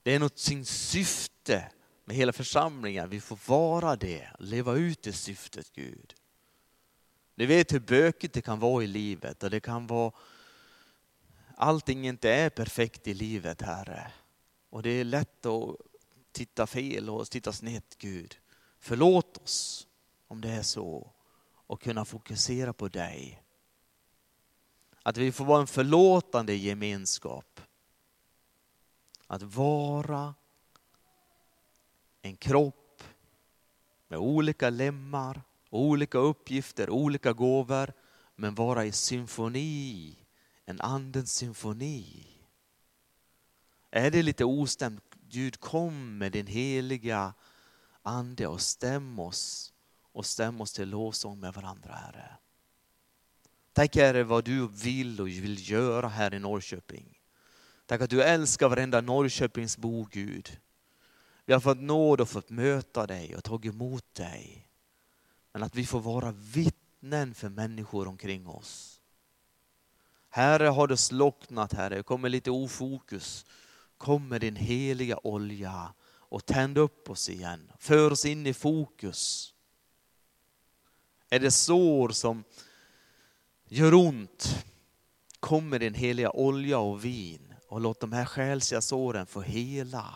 Det 0.03 0.15
är 0.15 0.19
något 0.19 0.39
syfte 0.67 1.71
med 2.05 2.15
hela 2.15 2.33
församlingen. 2.33 3.09
Vi 3.09 3.21
får 3.21 3.39
vara 3.47 3.95
det, 3.95 4.29
leva 4.39 4.73
ut 4.73 5.03
det 5.03 5.13
syftet 5.13 5.71
Gud. 5.73 6.15
Du 7.35 7.45
vet 7.45 7.73
hur 7.73 7.79
bökigt 7.79 8.33
det 8.33 8.41
kan 8.41 8.59
vara 8.59 8.83
i 8.83 8.87
livet 8.87 9.43
och 9.43 9.49
det 9.49 9.59
kan 9.59 9.87
vara 9.87 10.11
allting 11.55 12.07
inte 12.07 12.29
är 12.29 12.49
perfekt 12.49 13.07
i 13.07 13.13
livet 13.13 13.61
Herre. 13.61 14.11
Och 14.69 14.83
det 14.83 14.89
är 14.89 15.03
lätt 15.03 15.45
att 15.45 15.75
titta 16.31 16.67
fel 16.67 17.09
och 17.09 17.29
titta 17.29 17.53
snett 17.53 17.95
Gud. 17.97 18.37
Förlåt 18.85 19.37
oss 19.37 19.87
om 20.27 20.41
det 20.41 20.49
är 20.49 20.61
så. 20.61 21.11
och 21.67 21.81
kunna 21.81 22.05
fokusera 22.05 22.73
på 22.73 22.87
dig. 22.87 23.43
Att 25.03 25.17
vi 25.17 25.31
får 25.31 25.45
vara 25.45 25.61
en 25.61 25.67
förlåtande 25.67 26.55
gemenskap. 26.55 27.61
Att 29.27 29.43
vara 29.43 30.35
en 32.21 32.37
kropp 32.37 33.03
med 34.07 34.19
olika 34.19 34.69
lemmar, 34.69 35.41
olika 35.69 36.17
uppgifter, 36.17 36.89
olika 36.89 37.33
gåvor, 37.33 37.93
men 38.35 38.55
vara 38.55 38.85
i 38.85 38.91
symfoni, 38.91 40.15
en 40.65 40.81
andens 40.81 41.33
symfoni. 41.33 42.27
Är 43.91 44.11
det 44.11 44.23
lite 44.23 44.45
ostämt, 44.45 45.15
Gud 45.29 45.59
kom 45.59 46.17
med 46.17 46.31
din 46.31 46.47
heliga 46.47 47.33
ande 48.03 48.47
och 48.47 48.61
stäm 48.61 49.19
oss 49.19 49.73
och 50.11 50.25
stäm 50.25 50.61
oss 50.61 50.73
till 50.73 50.89
lovsång 50.89 51.39
med 51.39 51.53
varandra, 51.53 51.93
Herre. 51.93 52.37
Tack 53.73 53.95
Herre 53.95 54.23
vad 54.23 54.45
du 54.45 54.67
vill 54.67 55.21
och 55.21 55.27
vill 55.27 55.69
göra 55.69 56.07
här 56.07 56.33
i 56.33 56.39
Norrköping. 56.39 57.19
Tack 57.85 58.01
att 58.01 58.09
du 58.09 58.23
älskar 58.23 58.69
varenda 58.69 59.01
Norrköpingsbo, 59.01 60.07
Gud. 60.11 60.59
Vi 61.45 61.53
har 61.53 61.59
fått 61.59 61.79
nåd 61.79 62.21
och 62.21 62.29
fått 62.29 62.49
möta 62.49 63.07
dig 63.07 63.35
och 63.35 63.43
tagit 63.43 63.73
emot 63.73 64.13
dig. 64.13 64.67
Men 65.51 65.63
att 65.63 65.75
vi 65.75 65.85
får 65.85 65.99
vara 65.99 66.31
vittnen 66.31 67.33
för 67.33 67.49
människor 67.49 68.07
omkring 68.07 68.47
oss. 68.47 69.01
Herre, 70.29 70.67
har 70.67 70.87
det 70.87 70.97
slocknat, 70.97 71.73
Herre, 71.73 72.03
kommer 72.03 72.29
lite 72.29 72.51
ofokus. 72.51 73.45
Kom 73.97 74.27
med 74.27 74.41
din 74.41 74.55
heliga 74.55 75.19
olja 75.23 75.93
och 76.33 76.45
tänd 76.45 76.77
upp 76.77 77.09
oss 77.09 77.29
igen. 77.29 77.71
För 77.79 78.11
oss 78.11 78.25
in 78.25 78.47
i 78.47 78.53
fokus. 78.53 79.53
Är 81.29 81.39
det 81.39 81.51
sår 81.51 82.09
som 82.09 82.43
gör 83.67 83.93
ont, 83.93 84.65
kom 85.39 85.69
med 85.69 85.81
din 85.81 85.93
heliga 85.93 86.31
olja 86.31 86.79
och 86.79 87.05
vin 87.05 87.53
och 87.67 87.81
låt 87.81 87.99
de 87.99 88.11
här 88.11 88.25
själsliga 88.25 88.81
såren 88.81 89.25
få 89.25 89.41
hela. 89.41 90.15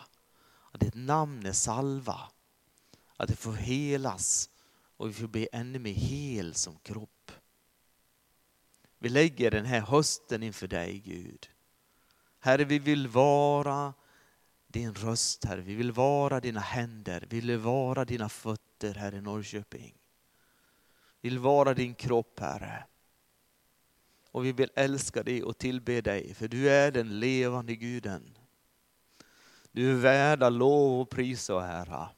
Att 0.72 0.80
ditt 0.80 0.94
namn 0.94 1.46
är 1.46 1.52
salva. 1.52 2.20
Att 3.16 3.28
det 3.28 3.36
får 3.36 3.52
helas 3.52 4.50
och 4.96 5.08
vi 5.08 5.12
får 5.12 5.26
bli 5.26 5.48
ännu 5.52 5.78
mer 5.78 5.94
hel 5.94 6.54
som 6.54 6.78
kropp. 6.78 7.32
Vi 8.98 9.08
lägger 9.08 9.50
den 9.50 9.64
här 9.64 9.80
hösten 9.80 10.42
inför 10.42 10.66
dig 10.66 10.98
Gud. 10.98 11.48
Herre, 12.40 12.64
vi 12.64 12.78
vill 12.78 13.08
vara 13.08 13.94
din 14.68 14.94
röst, 14.94 15.44
Herre. 15.44 15.60
Vi 15.60 15.74
vill 15.74 15.92
vara 15.92 16.40
dina 16.40 16.60
händer, 16.60 17.26
vi 17.30 17.40
vill 17.40 17.58
vara 17.58 18.04
dina 18.04 18.28
fötter 18.28 18.94
här 18.94 19.14
i 19.14 19.20
Norrköping. 19.20 19.94
Vi 21.20 21.28
vill 21.28 21.38
vara 21.38 21.74
din 21.74 21.94
kropp, 21.94 22.40
Herre. 22.40 22.84
Och 24.30 24.44
vi 24.44 24.52
vill 24.52 24.70
älska 24.74 25.22
dig 25.22 25.42
och 25.42 25.58
tillbe 25.58 26.00
dig, 26.00 26.34
för 26.34 26.48
du 26.48 26.70
är 26.70 26.92
den 26.92 27.20
levande 27.20 27.76
guden. 27.76 28.38
Du 29.72 29.90
är 29.90 29.94
värd 29.94 30.52
lov 30.52 31.00
och 31.00 31.10
pris 31.10 31.50
och 31.50 31.62
ära. 31.62 32.08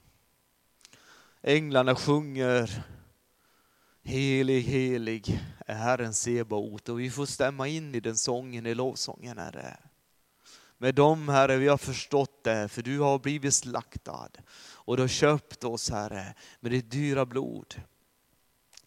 Änglarna 1.42 1.94
sjunger 1.94 2.84
Helig, 4.02 4.62
helig 4.62 5.40
är 5.66 5.74
Herren 5.74 6.14
Sebaot 6.14 6.88
och 6.88 7.00
vi 7.00 7.10
får 7.10 7.26
stämma 7.26 7.68
in 7.68 7.94
i 7.94 8.00
den 8.00 8.16
sången 8.16 8.66
i 8.66 8.74
lovsången, 8.74 9.38
Herre. 9.38 9.76
Med 10.82 10.94
dem, 10.94 11.28
Herre, 11.28 11.56
vi 11.56 11.68
har 11.68 11.76
förstått 11.76 12.44
det, 12.44 12.68
för 12.68 12.82
du 12.82 12.98
har 12.98 13.18
blivit 13.18 13.54
slaktad 13.54 14.30
och 14.74 14.96
du 14.96 15.02
har 15.02 15.08
köpt 15.08 15.64
oss, 15.64 15.90
Herre, 15.90 16.34
med 16.60 16.72
ditt 16.72 16.90
dyra 16.90 17.26
blod. 17.26 17.82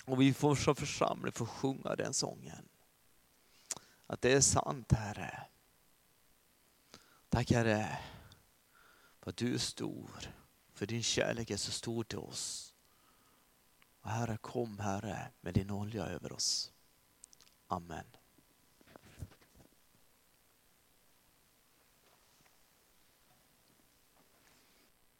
Och 0.05 0.21
vi 0.21 0.33
får 0.33 0.55
som 0.55 0.75
församling 0.75 1.31
få 1.31 1.45
sjunga 1.45 1.95
den 1.95 2.13
sången. 2.13 2.69
Att 4.07 4.21
det 4.21 4.33
är 4.33 4.41
sant, 4.41 4.91
Herre. 4.91 5.43
Tack, 7.29 7.51
Herre, 7.51 7.99
för 9.21 9.29
att 9.29 9.37
du 9.37 9.53
är 9.53 9.57
stor, 9.57 10.33
för 10.73 10.85
din 10.85 11.03
kärlek 11.03 11.49
är 11.49 11.57
så 11.57 11.71
stor 11.71 12.03
till 12.03 12.19
oss. 12.19 12.73
Och 14.01 14.09
Herre, 14.09 14.37
kom 14.37 14.79
Herre 14.79 15.31
med 15.41 15.53
din 15.53 15.71
olja 15.71 16.05
över 16.05 16.31
oss. 16.31 16.71
Amen. 17.67 18.05